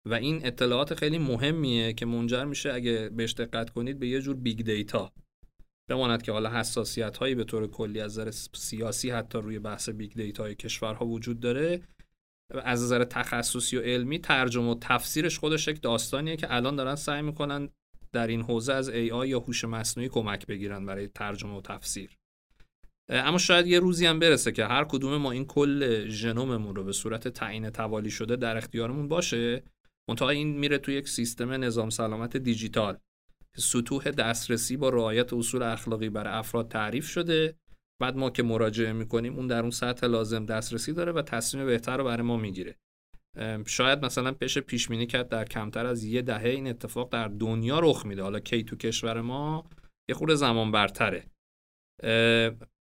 و 0.07 0.14
این 0.14 0.47
اطلاعات 0.47 0.95
خیلی 0.95 1.19
مهمیه 1.19 1.93
که 1.93 2.07
منجر 2.07 2.45
میشه 2.45 2.73
اگه 2.73 3.09
بهش 3.09 3.33
دقت 3.33 3.71
کنید 3.71 3.99
به 3.99 4.09
یه 4.09 4.21
جور 4.21 4.37
big 4.37 4.62
data 4.62 5.12
بماند 5.88 6.22
که 6.22 6.33
حالا 6.33 6.51
حساسیت 6.51 7.16
هایی 7.16 7.35
به 7.35 7.44
طور 7.44 7.66
کلی 7.66 8.01
از 8.01 8.18
نظر 8.18 8.31
سیاسی 8.55 9.11
حتی 9.11 9.38
روی 9.38 9.59
بحث 9.59 9.88
big 9.88 10.12
data 10.12 10.55
کشورها 10.55 11.07
وجود 11.07 11.40
داره 11.40 11.81
از 12.51 12.83
نظر 12.83 13.05
تخصصی 13.05 13.77
و 13.77 13.81
علمی 13.81 14.18
ترجمه 14.18 14.70
و 14.70 14.79
تفسیرش 14.81 15.38
خودش 15.38 15.68
یک 15.68 15.83
داستانیه 15.83 16.37
که 16.37 16.55
الان 16.55 16.77
دارن 16.77 16.94
سعی 16.94 17.22
می‌کنن 17.22 17.68
در 18.12 18.27
این 18.27 18.42
حوزه 18.42 18.72
از 18.72 18.90
AI 18.90 19.27
یا 19.27 19.38
هوش 19.38 19.64
مصنوعی 19.64 20.09
کمک 20.09 20.46
بگیرن 20.46 20.87
برای 20.87 21.09
ترجمه 21.09 21.59
و 21.59 21.61
تفسیر. 21.61 22.16
اما 23.09 23.38
شاید 23.38 23.66
یه 23.66 23.81
روزی 23.81 24.07
هم 24.07 24.18
برسه 24.18 24.53
که 24.53 24.64
هر 24.64 24.85
کدوم 24.85 25.16
ما 25.16 25.33
این 25.33 25.44
کل 25.44 26.09
ژنوممون 26.09 26.77
رو 26.77 26.85
به 26.85 26.92
صورت 26.92 27.29
تعیین 27.29 27.70
توالی 27.70 28.11
شده 28.11 28.37
در 28.37 28.57
اختیارمون 28.57 29.09
باشه 29.09 29.62
منتها 30.09 30.29
این 30.29 30.59
میره 30.59 30.79
توی 30.79 30.94
یک 30.94 31.09
سیستم 31.09 31.53
نظام 31.53 31.90
سلامت 31.90 32.37
دیجیتال. 32.37 32.99
سطوح 33.57 34.11
دسترسی 34.11 34.77
با 34.77 34.88
رعایت 34.88 35.33
اصول 35.33 35.62
اخلاقی 35.62 36.09
برای 36.09 36.35
افراد 36.35 36.69
تعریف 36.69 37.09
شده. 37.09 37.59
بعد 38.03 38.16
ما 38.16 38.31
که 38.31 38.42
مراجعه 38.42 38.92
می‌کنیم 38.92 39.37
اون 39.37 39.47
در 39.47 39.61
اون 39.61 39.71
سطح 39.71 40.07
لازم 40.07 40.47
دسترسی 40.47 40.92
داره 40.92 41.12
و 41.12 41.23
تصمیم 41.23 41.66
بهتر 41.66 41.97
رو 41.97 42.05
برای 42.05 42.23
ما 42.23 42.37
می‌گیره. 42.37 42.77
شاید 43.66 44.05
مثلا 44.05 44.33
پیش 44.33 44.59
پیش 44.59 44.88
بینی 44.88 45.07
کرد 45.07 45.29
در 45.29 45.45
کمتر 45.45 45.87
از 45.87 46.05
یه 46.05 46.23
دهه 46.23 46.45
این 46.45 46.66
اتفاق 46.66 47.12
در 47.12 47.29
دنیا 47.29 47.79
رخ 47.79 48.07
میده. 48.07 48.23
حالا 48.23 48.40
کی 48.40 48.64
تو 48.64 48.77
کشور 48.77 49.21
ما 49.21 49.71
یه 50.09 50.14
خورده 50.14 50.35
زمان 50.35 50.73
برتره. 50.73 51.27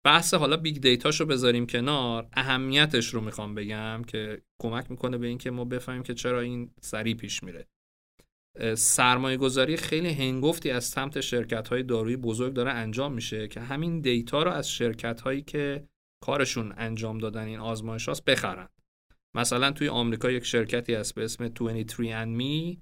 بحث 0.07 0.35
حالا 0.35 0.57
big 0.57 0.81
data 0.81 1.07
شو 1.07 1.27
بذاریم 1.27 1.67
کنار. 1.67 2.29
اهمیتش 2.33 3.15
رو 3.15 3.21
می‌خوام 3.21 3.55
بگم 3.55 4.03
که 4.07 4.43
کمک 4.63 4.91
می‌کنه 4.91 5.19
به 5.19 5.27
اینکه 5.27 5.51
ما 5.51 5.65
بفهمیم 5.65 6.03
که 6.03 6.15
چرا 6.15 6.41
این 6.41 6.71
سریع 6.81 7.15
پیش 7.15 7.43
میره. 7.43 7.67
سرمایه 8.75 9.37
گذاری 9.37 9.77
خیلی 9.77 10.11
هنگفتی 10.11 10.71
از 10.71 10.85
سمت 10.85 11.21
شرکت 11.21 11.69
های 11.69 11.83
دارویی 11.83 12.17
بزرگ 12.17 12.53
داره 12.53 12.71
انجام 12.71 13.13
میشه 13.13 13.49
که 13.49 13.61
همین 13.61 14.01
دیتا 14.01 14.43
رو 14.43 14.51
از 14.51 14.71
شرکت 14.71 15.21
هایی 15.21 15.43
که 15.43 15.89
کارشون 16.23 16.75
انجام 16.77 17.19
دادن 17.19 17.45
این 17.45 17.59
آزمایش 17.59 18.09
هاست 18.09 18.25
بخرن. 18.25 18.69
مثلا 19.37 19.73
توی 19.73 19.89
آمریکا 19.89 20.31
یک 20.31 20.45
شرکتی 20.45 20.95
هست 20.95 21.15
به 21.15 21.25
اسم 21.25 21.49
23andMe 21.49 22.79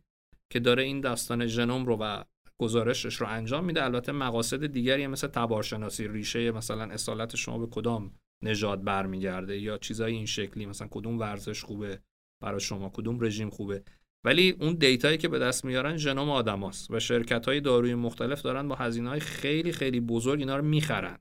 که 0.52 0.60
داره 0.60 0.82
این 0.82 1.00
داستان 1.00 1.46
ژنوم 1.46 1.86
رو 1.86 1.96
و 2.00 2.22
گزارشش 2.58 3.14
رو 3.14 3.26
انجام 3.26 3.64
میده. 3.64 3.84
البته 3.84 4.12
مقاصد 4.12 4.66
دیگری 4.66 5.06
مثل 5.06 5.26
تبارشناسی 5.26 6.08
ریشه 6.08 6.50
مثلا 6.50 6.84
اصالت 6.84 7.36
شما 7.36 7.58
به 7.58 7.66
کدام 7.66 8.14
نژاد 8.44 8.84
برمیگرده 8.84 9.58
یا 9.58 9.78
چیزای 9.78 10.12
این 10.12 10.26
شکلی 10.26 10.66
مثلا 10.66 10.88
کدوم 10.90 11.18
ورزش 11.18 11.64
خوبه 11.64 12.00
برای 12.42 12.60
شما 12.60 12.90
کدوم 12.94 13.24
رژیم 13.24 13.50
خوبه. 13.50 13.82
ولی 14.24 14.50
اون 14.60 14.74
دیتایی 14.74 15.18
که 15.18 15.28
به 15.28 15.38
دست 15.38 15.64
میارن 15.64 15.96
ژنوم 15.96 16.30
آدماست 16.30 16.90
و 16.90 17.00
شرکت 17.00 17.46
های 17.46 17.60
داروی 17.60 17.94
مختلف 17.94 18.42
دارن 18.42 18.68
با 18.68 18.74
هزینه 18.74 19.08
های 19.08 19.20
خیلی 19.20 19.72
خیلی 19.72 20.00
بزرگ 20.00 20.40
اینا 20.40 20.56
رو 20.56 20.64
می‌خرن. 20.64 21.18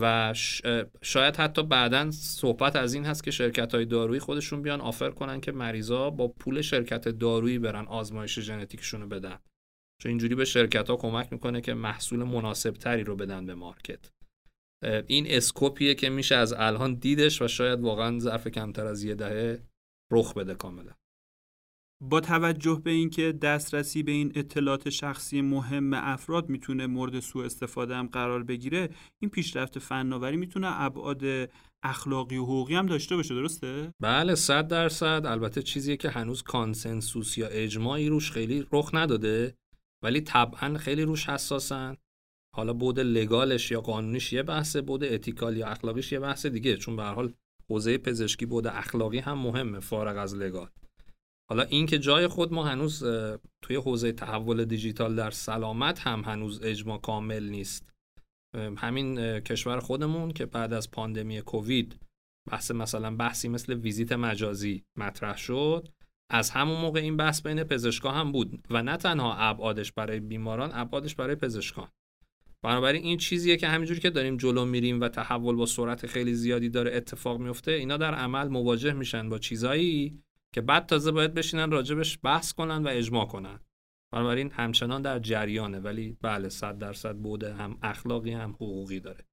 و 0.00 0.34
شاید 1.02 1.36
حتی 1.36 1.62
بعدا 1.62 2.10
صحبت 2.10 2.76
از 2.76 2.94
این 2.94 3.04
هست 3.04 3.24
که 3.24 3.30
شرکت 3.30 3.74
های 3.74 3.84
دارویی 3.84 4.20
خودشون 4.20 4.62
بیان 4.62 4.80
آفر 4.80 5.10
کنن 5.10 5.40
که 5.40 5.52
مریضا 5.52 6.10
با 6.10 6.28
پول 6.28 6.60
شرکت 6.60 7.08
دارویی 7.08 7.58
برن 7.58 7.86
آزمایش 7.86 8.40
ژنتیکشون 8.40 9.00
رو 9.00 9.08
بدن. 9.08 9.38
چون 10.02 10.10
اینجوری 10.10 10.34
به 10.34 10.44
شرکت 10.44 10.90
ها 10.90 10.96
کمک 10.96 11.32
می‌کنه 11.32 11.60
که 11.60 11.74
محصول 11.74 12.22
مناسب 12.22 12.70
تری 12.70 13.04
رو 13.04 13.16
بدن 13.16 13.46
به 13.46 13.54
مارکت. 13.54 14.10
این 15.06 15.26
اسکوپیه 15.28 15.94
که 15.94 16.10
میشه 16.10 16.34
از 16.34 16.52
الان 16.52 16.94
دیدش 16.94 17.42
و 17.42 17.48
شاید 17.48 17.80
واقعا 17.80 18.18
ظرف 18.18 18.48
کمتر 18.48 18.86
از 18.86 19.04
یه 19.04 19.14
دهه 19.14 19.62
رخ 20.12 20.34
بده 20.34 20.54
کاملا. 20.54 20.92
با 22.02 22.20
توجه 22.20 22.80
به 22.84 22.90
اینکه 22.90 23.32
دسترسی 23.32 24.02
به 24.02 24.12
این 24.12 24.32
اطلاعات 24.34 24.90
شخصی 24.90 25.40
مهم 25.40 25.94
افراد 25.94 26.48
می‌تونه 26.48 26.86
مورد 26.86 27.20
سوء 27.20 27.44
استفاده 27.44 27.96
هم 27.96 28.06
قرار 28.06 28.42
بگیره 28.42 28.88
این 29.22 29.30
پیشرفت 29.30 29.78
فناوری 29.78 30.36
می‌تونه 30.36 30.80
ابعاد 30.82 31.22
اخلاقی 31.82 32.36
و 32.36 32.42
حقوقی 32.42 32.74
هم 32.74 32.86
داشته 32.86 33.16
باشه 33.16 33.34
درسته؟ 33.34 33.92
بله 34.00 34.34
صد 34.34 34.68
درصد. 34.68 35.22
البته 35.26 35.62
چیزیه 35.62 35.96
که 35.96 36.10
هنوز 36.10 36.42
کانسنسوس 36.42 37.38
یا 37.38 37.46
اجماعی 37.46 38.08
روش 38.08 38.30
خیلی 38.30 38.66
رخ 38.72 38.90
نداده 38.94 39.54
ولی 40.04 40.20
طبعا 40.20 40.78
خیلی 40.78 41.02
روش 41.02 41.28
حساسن. 41.28 41.96
حالا 42.56 42.72
بود 42.72 43.00
لگالش 43.00 43.70
یا 43.70 43.80
قانونیش 43.80 44.32
یه 44.32 44.42
بحثه 44.42 44.82
بود 44.82 45.04
اتیکال 45.04 45.56
یا 45.56 45.66
اخلاقیش 45.66 46.12
یه 46.12 46.20
بحث 46.20 46.46
دیگه. 46.46 46.76
چون 46.76 46.96
به 46.96 47.02
حال 47.02 47.32
حوزه 47.70 47.98
پزشکی 47.98 48.46
بود 48.46 48.66
اخلاقی 48.66 49.18
هم 49.18 49.38
مهمه 49.38 49.80
فارغ 49.80 50.18
از 50.18 50.34
لگال. 50.34 50.68
حالا 51.50 51.62
این 51.62 51.86
که 51.86 51.98
جای 51.98 52.28
خود 52.28 52.52
ما 52.52 52.64
هنوز 52.64 53.04
توی 53.62 53.76
حوزه 53.76 54.12
تحول 54.12 54.64
دیجیتال 54.64 55.16
در 55.16 55.30
سلامت 55.30 55.98
هم 55.98 56.20
هنوز 56.20 56.62
اجماع 56.62 56.98
کامل 56.98 57.48
نیست. 57.48 57.92
همین 58.76 59.40
کشور 59.40 59.80
خودمون 59.80 60.30
که 60.30 60.46
بعد 60.46 60.72
از 60.72 60.90
پاندمی 60.90 61.40
کووید 61.40 61.98
بحث 62.50 62.70
مثلا 62.70 63.16
بحثی 63.16 63.48
مثل 63.48 63.74
ویزیت 63.74 64.12
مجازی 64.12 64.84
مطرح 64.98 65.36
شد 65.36 65.88
از 66.30 66.50
همون 66.50 66.80
موقع 66.80 67.00
این 67.00 67.16
بحث 67.16 67.42
بین 67.42 67.64
پزشکا 67.64 68.10
هم 68.10 68.32
بود. 68.32 68.66
و 68.70 68.82
نه 68.82 68.96
تنها 68.96 69.34
ابعادش 69.34 69.92
برای 69.92 70.20
بیماران 70.20 70.70
ابعادش 70.74 71.14
برای 71.14 71.34
پزشکان. 71.34 71.88
بنابراین 72.62 73.02
این 73.02 73.18
چیزیه 73.18 73.56
که 73.56 73.68
همینجوری 73.68 74.00
که 74.00 74.10
داریم 74.10 74.36
جلو 74.36 74.64
میریم 74.64 75.00
و 75.00 75.08
تحول 75.08 75.56
با 75.56 75.66
سرعت 75.66 76.06
خیلی 76.06 76.34
زیادی 76.34 76.68
داره 76.68 76.96
اتفاق 76.96 77.38
میفته 77.38 77.72
اینا 77.72 77.96
در 77.96 78.14
عمل 78.14 78.48
مواجه 78.48 78.92
میشن 78.92 79.28
با 79.28 79.38
چیزایی 79.38 80.22
که 80.56 80.62
بعد 80.62 80.86
تازه 80.86 81.12
باید 81.12 81.34
بشینن 81.34 81.70
راجبش 81.70 82.18
بحث 82.22 82.52
کنن 82.52 82.82
و 82.82 82.88
اجماع 82.88 83.26
کنن. 83.26 83.60
بنابراین 84.12 84.50
همچنان 84.50 85.02
در 85.02 85.18
جریانه 85.18 85.80
ولی 85.80 86.16
بله 86.22 86.48
صد 86.48 86.78
درصد 86.78 87.16
بوده 87.16 87.54
هم 87.54 87.78
اخلاقی 87.82 88.32
هم 88.32 88.50
حقوقی 88.50 89.00
داره. 89.00 89.24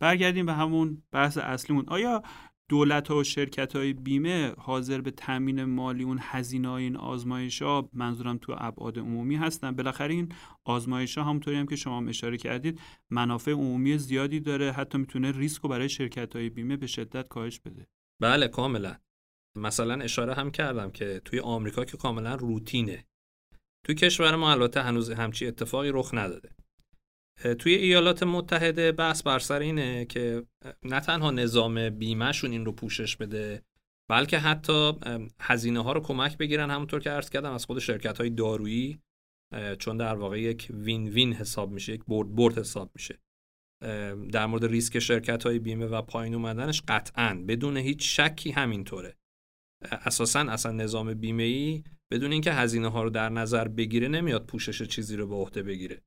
برگردیم 0.00 0.46
به 0.46 0.52
همون 0.52 1.02
بحث 1.12 1.38
اصلیمون. 1.38 1.84
آیا 1.88 2.22
دولت 2.68 3.08
ها 3.08 3.16
و 3.16 3.24
شرکت 3.24 3.76
های 3.76 3.92
بیمه 3.92 4.54
حاضر 4.58 5.00
به 5.00 5.10
تامین 5.10 5.64
مالی 5.64 6.04
اون 6.04 6.18
هزینه 6.20 6.68
های 6.68 6.82
این 6.82 6.96
آزمایش 6.96 7.62
ها؟ 7.62 7.88
منظورم 7.92 8.38
تو 8.38 8.54
ابعاد 8.58 8.98
عمومی 8.98 9.36
هستن. 9.36 9.70
بالاخره 9.70 10.14
این 10.14 10.32
آزمایش 10.64 11.18
ها 11.18 11.24
همونطوری 11.24 11.56
هم 11.56 11.66
که 11.66 11.76
شما 11.76 12.08
اشاره 12.08 12.36
کردید 12.36 12.80
منافع 13.10 13.50
عمومی 13.50 13.98
زیادی 13.98 14.40
داره 14.40 14.72
حتی 14.72 14.98
می‌تونه 14.98 15.32
ریسک 15.32 15.62
رو 15.62 15.68
برای 15.68 15.88
شرکت 15.88 16.36
های 16.36 16.50
بیمه 16.50 16.76
به 16.76 16.86
شدت 16.86 17.28
کاهش 17.28 17.60
بده. 17.60 17.86
بله 18.22 18.48
کاملا. 18.48 18.96
مثلا 19.56 20.04
اشاره 20.04 20.34
هم 20.34 20.50
کردم 20.50 20.90
که 20.90 21.20
توی 21.24 21.40
آمریکا 21.40 21.84
که 21.84 21.96
کاملا 21.96 22.34
روتینه. 22.34 23.04
توی 23.86 23.94
کشور 23.94 24.36
ما 24.36 24.50
البته 24.50 24.82
هنوز 24.82 25.10
همچی 25.10 25.46
اتفاقی 25.46 25.90
رخ 25.92 26.10
نداده. 26.14 26.50
توی 27.58 27.74
ایالات 27.74 28.22
متحده 28.22 28.92
بحث 28.92 29.22
بر 29.22 29.38
سر 29.38 29.60
اینه 29.60 30.04
که 30.04 30.46
نه 30.82 31.00
تنها 31.00 31.30
نظام 31.30 31.90
بیمهشون 31.90 32.50
این 32.50 32.64
رو 32.64 32.72
پوشش 32.72 33.16
بده 33.16 33.62
بلکه 34.10 34.38
حتی 34.38 34.92
هزینه 35.40 35.82
ها 35.82 35.92
رو 35.92 36.00
کمک 36.00 36.38
بگیرن. 36.38 36.70
همونطور 36.70 37.00
که 37.00 37.10
عرض 37.10 37.30
کردم 37.30 37.52
از 37.52 37.64
خود 37.64 37.78
شرکت 37.78 38.18
های 38.18 38.30
دارویی 38.30 38.98
چون 39.78 39.96
در 39.96 40.14
واقع 40.14 40.40
یک 40.40 40.68
وین 40.70 41.08
وین 41.08 41.32
حساب 41.32 41.70
میشه 41.70 41.92
یک 41.92 42.04
برد 42.08 42.34
برد 42.34 42.58
حساب 42.58 42.90
میشه. 42.94 43.18
در 44.32 44.46
مورد 44.46 44.64
ریسک 44.64 44.98
شرکت 44.98 45.46
های 45.46 45.58
بیمه 45.58 45.86
و 45.86 46.02
پایین 46.02 46.34
اومدنش 46.34 46.82
قطعا 46.88 47.44
بدون 47.48 47.76
هیچ 47.76 48.20
شکی 48.20 48.50
همینطوره. 48.50 49.16
اساسا 49.90 50.40
اصلا 50.40 50.72
نظام 50.72 51.14
بیمه 51.14 51.42
ای 51.42 51.84
بدون 52.10 52.32
اینکه 52.32 52.52
هزینه 52.52 52.88
ها 52.88 53.02
رو 53.02 53.10
در 53.10 53.28
نظر 53.28 53.68
بگیره 53.68 54.08
نمیاد 54.08 54.46
پوشش 54.46 54.82
چیزی 54.82 55.16
رو 55.16 55.26
به 55.26 55.34
عهده 55.34 55.62
بگیره. 55.62 56.02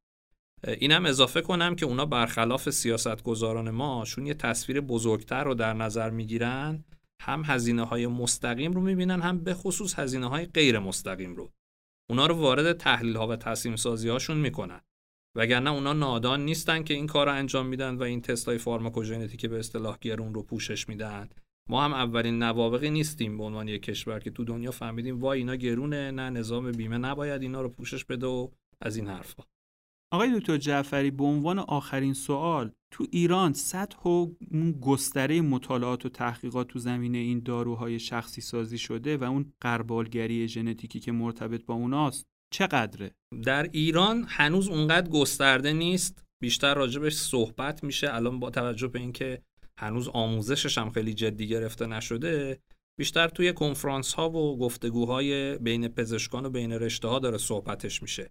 اینم 0.67 1.05
اضافه 1.05 1.41
کنم 1.41 1.75
که 1.75 1.85
اونا 1.85 2.05
برخلاف 2.05 2.69
سیاست 2.69 3.23
گذاران 3.23 3.69
ما 3.69 4.05
شون 4.05 4.25
یه 4.25 4.33
تصویر 4.33 4.81
بزرگتر 4.81 5.43
رو 5.43 5.53
در 5.53 5.73
نظر 5.73 6.09
می‌گیرن 6.09 6.85
هم 7.21 7.43
هزینه 7.45 7.83
های 7.83 8.07
مستقیم 8.07 8.73
رو 8.73 8.81
می‌بینن 8.81 9.21
هم 9.21 9.43
به 9.43 9.53
خصوص 9.53 9.99
هزینه 9.99 10.29
های 10.29 10.45
غیر 10.45 10.79
مستقیم 10.79 11.35
رو. 11.35 11.51
اونا 12.09 12.27
رو 12.27 12.35
وارد 12.35 12.77
تحلیل 12.77 13.15
ها 13.15 13.27
و 13.27 13.35
تصمیم 13.35 13.75
سازی 13.75 14.09
هاشون 14.09 14.37
می‌کنن. 14.37 14.81
وگرنه 15.35 15.71
اونا 15.71 15.93
نادان 15.93 16.45
نیستن 16.45 16.83
که 16.83 16.93
این 16.93 17.07
کار 17.07 17.25
رو 17.25 17.33
انجام 17.33 17.65
میدن 17.65 17.95
و 17.95 18.03
این 18.03 18.21
تست 18.21 18.45
های 18.45 18.57
فارماکوژنتیک 18.57 19.45
به 19.45 19.59
اصطلاح 19.59 19.97
گرون 20.01 20.33
رو 20.33 20.43
پوشش 20.43 20.89
میدن. 20.89 21.29
ما 21.69 21.83
هم 21.83 21.93
اولین 21.93 22.43
نوابقی 22.43 22.89
نیستیم 22.89 23.37
به 23.37 23.43
عنوان 23.43 23.67
یک 23.67 23.81
کشور 23.81 24.19
که 24.19 24.31
تو 24.31 24.43
دنیا 24.43 24.71
فهمیدیم 24.71 25.19
وای 25.19 25.39
اینا 25.39 25.55
گرونه 25.55 26.11
نه 26.11 26.29
نظام 26.29 26.71
بیمه 26.71 26.97
نباید 26.97 27.41
اینا 27.41 27.61
رو 27.61 27.69
پوشش 27.69 28.05
بده 28.05 28.27
و 28.27 28.47
از 28.81 28.97
این 28.97 29.07
حرفا. 29.07 29.43
آقای 30.11 30.39
دکتر 30.39 30.57
جعفری 30.57 31.11
به 31.11 31.23
عنوان 31.23 31.59
آخرین 31.59 32.13
سوال 32.13 32.71
تو 32.91 33.05
ایران 33.11 33.53
سطح 33.53 34.09
و 34.09 34.27
گستره 34.81 35.41
مطالعات 35.41 36.05
و 36.05 36.09
تحقیقات 36.09 36.67
تو 36.67 36.79
زمینه 36.79 37.17
این 37.17 37.39
داروهای 37.39 37.99
شخصی 37.99 38.41
سازی 38.41 38.77
شده 38.77 39.17
و 39.17 39.23
اون 39.23 39.53
قربالگری 39.61 40.47
ژنتیکی 40.47 40.99
که 40.99 41.11
مرتبط 41.11 41.65
با 41.65 41.73
اوناست 41.73 42.25
چقدره؟ 42.53 43.11
در 43.43 43.69
ایران 43.71 44.25
هنوز 44.27 44.67
اونقدر 44.67 45.09
گسترده 45.09 45.73
نیست. 45.73 46.23
بیشتر 46.41 46.73
راجبش 46.73 47.13
صحبت 47.13 47.83
میشه. 47.83 48.13
الان 48.13 48.39
با 48.39 48.49
توجه 48.49 48.87
به 48.87 48.99
اینکه 48.99 49.41
هنوز 49.79 50.07
آموزشش 50.07 50.77
هم 50.77 50.89
خیلی 50.89 51.13
جدی 51.13 51.47
گرفته 51.47 51.85
نشده 51.85 52.59
بیشتر 52.99 53.27
توی 53.27 53.53
کنفرانس 53.53 54.13
ها 54.13 54.29
و 54.29 54.57
گفتگوهای 54.57 55.57
بین 55.57 55.87
پزشکان 55.87 56.45
و 56.45 56.49
بین 56.49 56.71
رشته 56.71 57.07
ها 57.07 57.19
داره 57.19 57.37
صحبتش 57.37 58.01
میشه. 58.01 58.29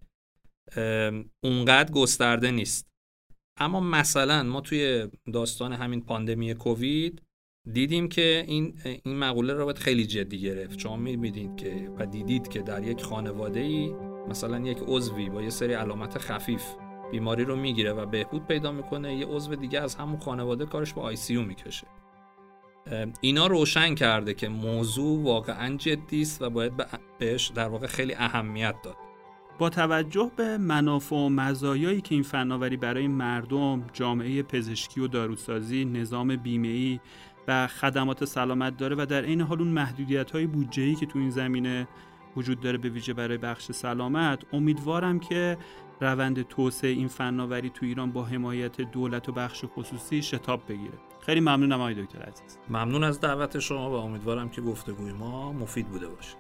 اونقدر 1.45 1.93
گسترده 1.93 2.51
نیست. 2.51 2.87
اما 3.61 3.81
مثلا 3.81 4.43
ما 4.43 4.61
توی 4.61 5.09
داستان 5.33 5.73
همین 5.73 6.01
پاندمی 6.01 6.55
کووید 6.55 7.23
دیدیم 7.73 8.09
که 8.09 8.45
این 8.49 8.81
این 9.05 9.17
مقوله 9.17 9.53
رو 9.53 9.65
باید 9.65 9.79
خیلی 9.79 10.07
جدی 10.07 10.41
گرفت. 10.41 10.79
شما 10.79 10.97
می‌بینید 10.97 11.57
که 11.57 11.91
و 11.99 12.07
دیدید 12.07 12.49
که 12.49 12.63
در 12.63 12.85
یک 12.85 13.03
خانواده 13.03 13.61
ای 13.61 13.95
مثلا 14.29 14.61
یک 14.61 14.79
عضوی 14.87 15.31
با 15.31 15.43
یه 15.43 15.51
سری 15.51 15.73
علامت 15.73 16.19
خفیف 16.19 16.65
بیماری 17.11 17.45
رو 17.45 17.57
می‌گیره 17.57 17.93
و 17.93 18.07
بهبود 18.07 18.47
پیدا 18.47 18.73
می‌کنه 18.73 19.15
یه 19.15 19.27
عضو 19.27 19.55
دیگه 19.55 19.81
از 19.81 19.95
همون 19.95 20.19
خانواده 20.21 20.67
کارش 20.67 20.95
به 20.95 21.01
آی 21.01 21.17
سی 21.17 21.37
می‌کشه. 21.37 21.87
اینا 23.21 23.47
روشن 23.47 23.95
کرده 23.95 24.35
که 24.35 24.49
موضوع 24.49 25.25
واقعا 25.25 25.77
جدی 25.77 26.23
است 26.23 26.43
و 26.43 26.51
باید 26.51 26.73
بهش 27.19 27.49
در 27.49 27.69
واقع 27.69 27.87
خیلی 27.87 28.15
اهمیت 28.15 28.75
داد. 28.83 28.97
با 29.59 29.71
توجه 29.71 30.31
به 30.37 30.59
منافع 30.59 31.17
و 31.17 31.29
مزایایی 31.29 32.01
که 32.01 32.15
این 32.15 32.25
فناوری 32.25 32.77
برای 32.77 33.09
مردم، 33.09 33.85
جامعه 33.93 34.43
پزشکی 34.43 35.01
و 35.01 35.07
داروسازی، 35.07 35.85
نظام 35.85 36.37
بیمه‌ای 36.37 37.01
و 37.49 37.67
خدمات 37.67 38.25
سلامت 38.25 38.77
داره 38.77 38.97
و 38.99 39.07
در 39.07 39.25
عین 39.25 39.41
حال 39.41 39.59
اون 39.59 39.69
محدودیت 39.69 40.31
های 40.31 40.47
بودجه‌ای 40.47 40.95
که 40.95 41.07
تو 41.07 41.19
این 41.19 41.31
زمینه 41.31 41.89
وجود 42.37 42.61
داره 42.61 42.79
به 42.79 42.89
ویژه 42.89 43.13
برای 43.13 43.39
بخش 43.39 43.73
سلامت 43.73 44.43
امیدوارم 44.53 45.21
که 45.21 45.59
روند 46.01 46.43
توسعه 46.43 46.91
این 46.91 47.09
فناوری 47.09 47.71
تو 47.71 47.87
ایران 47.87 48.13
با 48.13 48.25
حمایت 48.25 48.81
دولت 48.81 49.29
و 49.29 49.33
بخش 49.33 49.65
خصوصی 49.65 50.23
شتاب 50.23 50.63
بگیره. 50.69 50.99
خیلی 51.21 51.41
ممنونم 51.41 51.81
آقای 51.81 51.95
دکتر 51.95 52.23
عزیز. 52.23 52.59
ممنون 52.69 53.05
از 53.05 53.21
دعوت 53.21 53.59
شما 53.59 53.91
و 53.91 53.95
امیدوارم 53.95 54.49
که 54.49 54.61
گفتگوی 54.61 55.13
ما 55.13 55.53
مفید 55.53 55.89
بوده 55.89 56.09
باشه. 56.09 56.37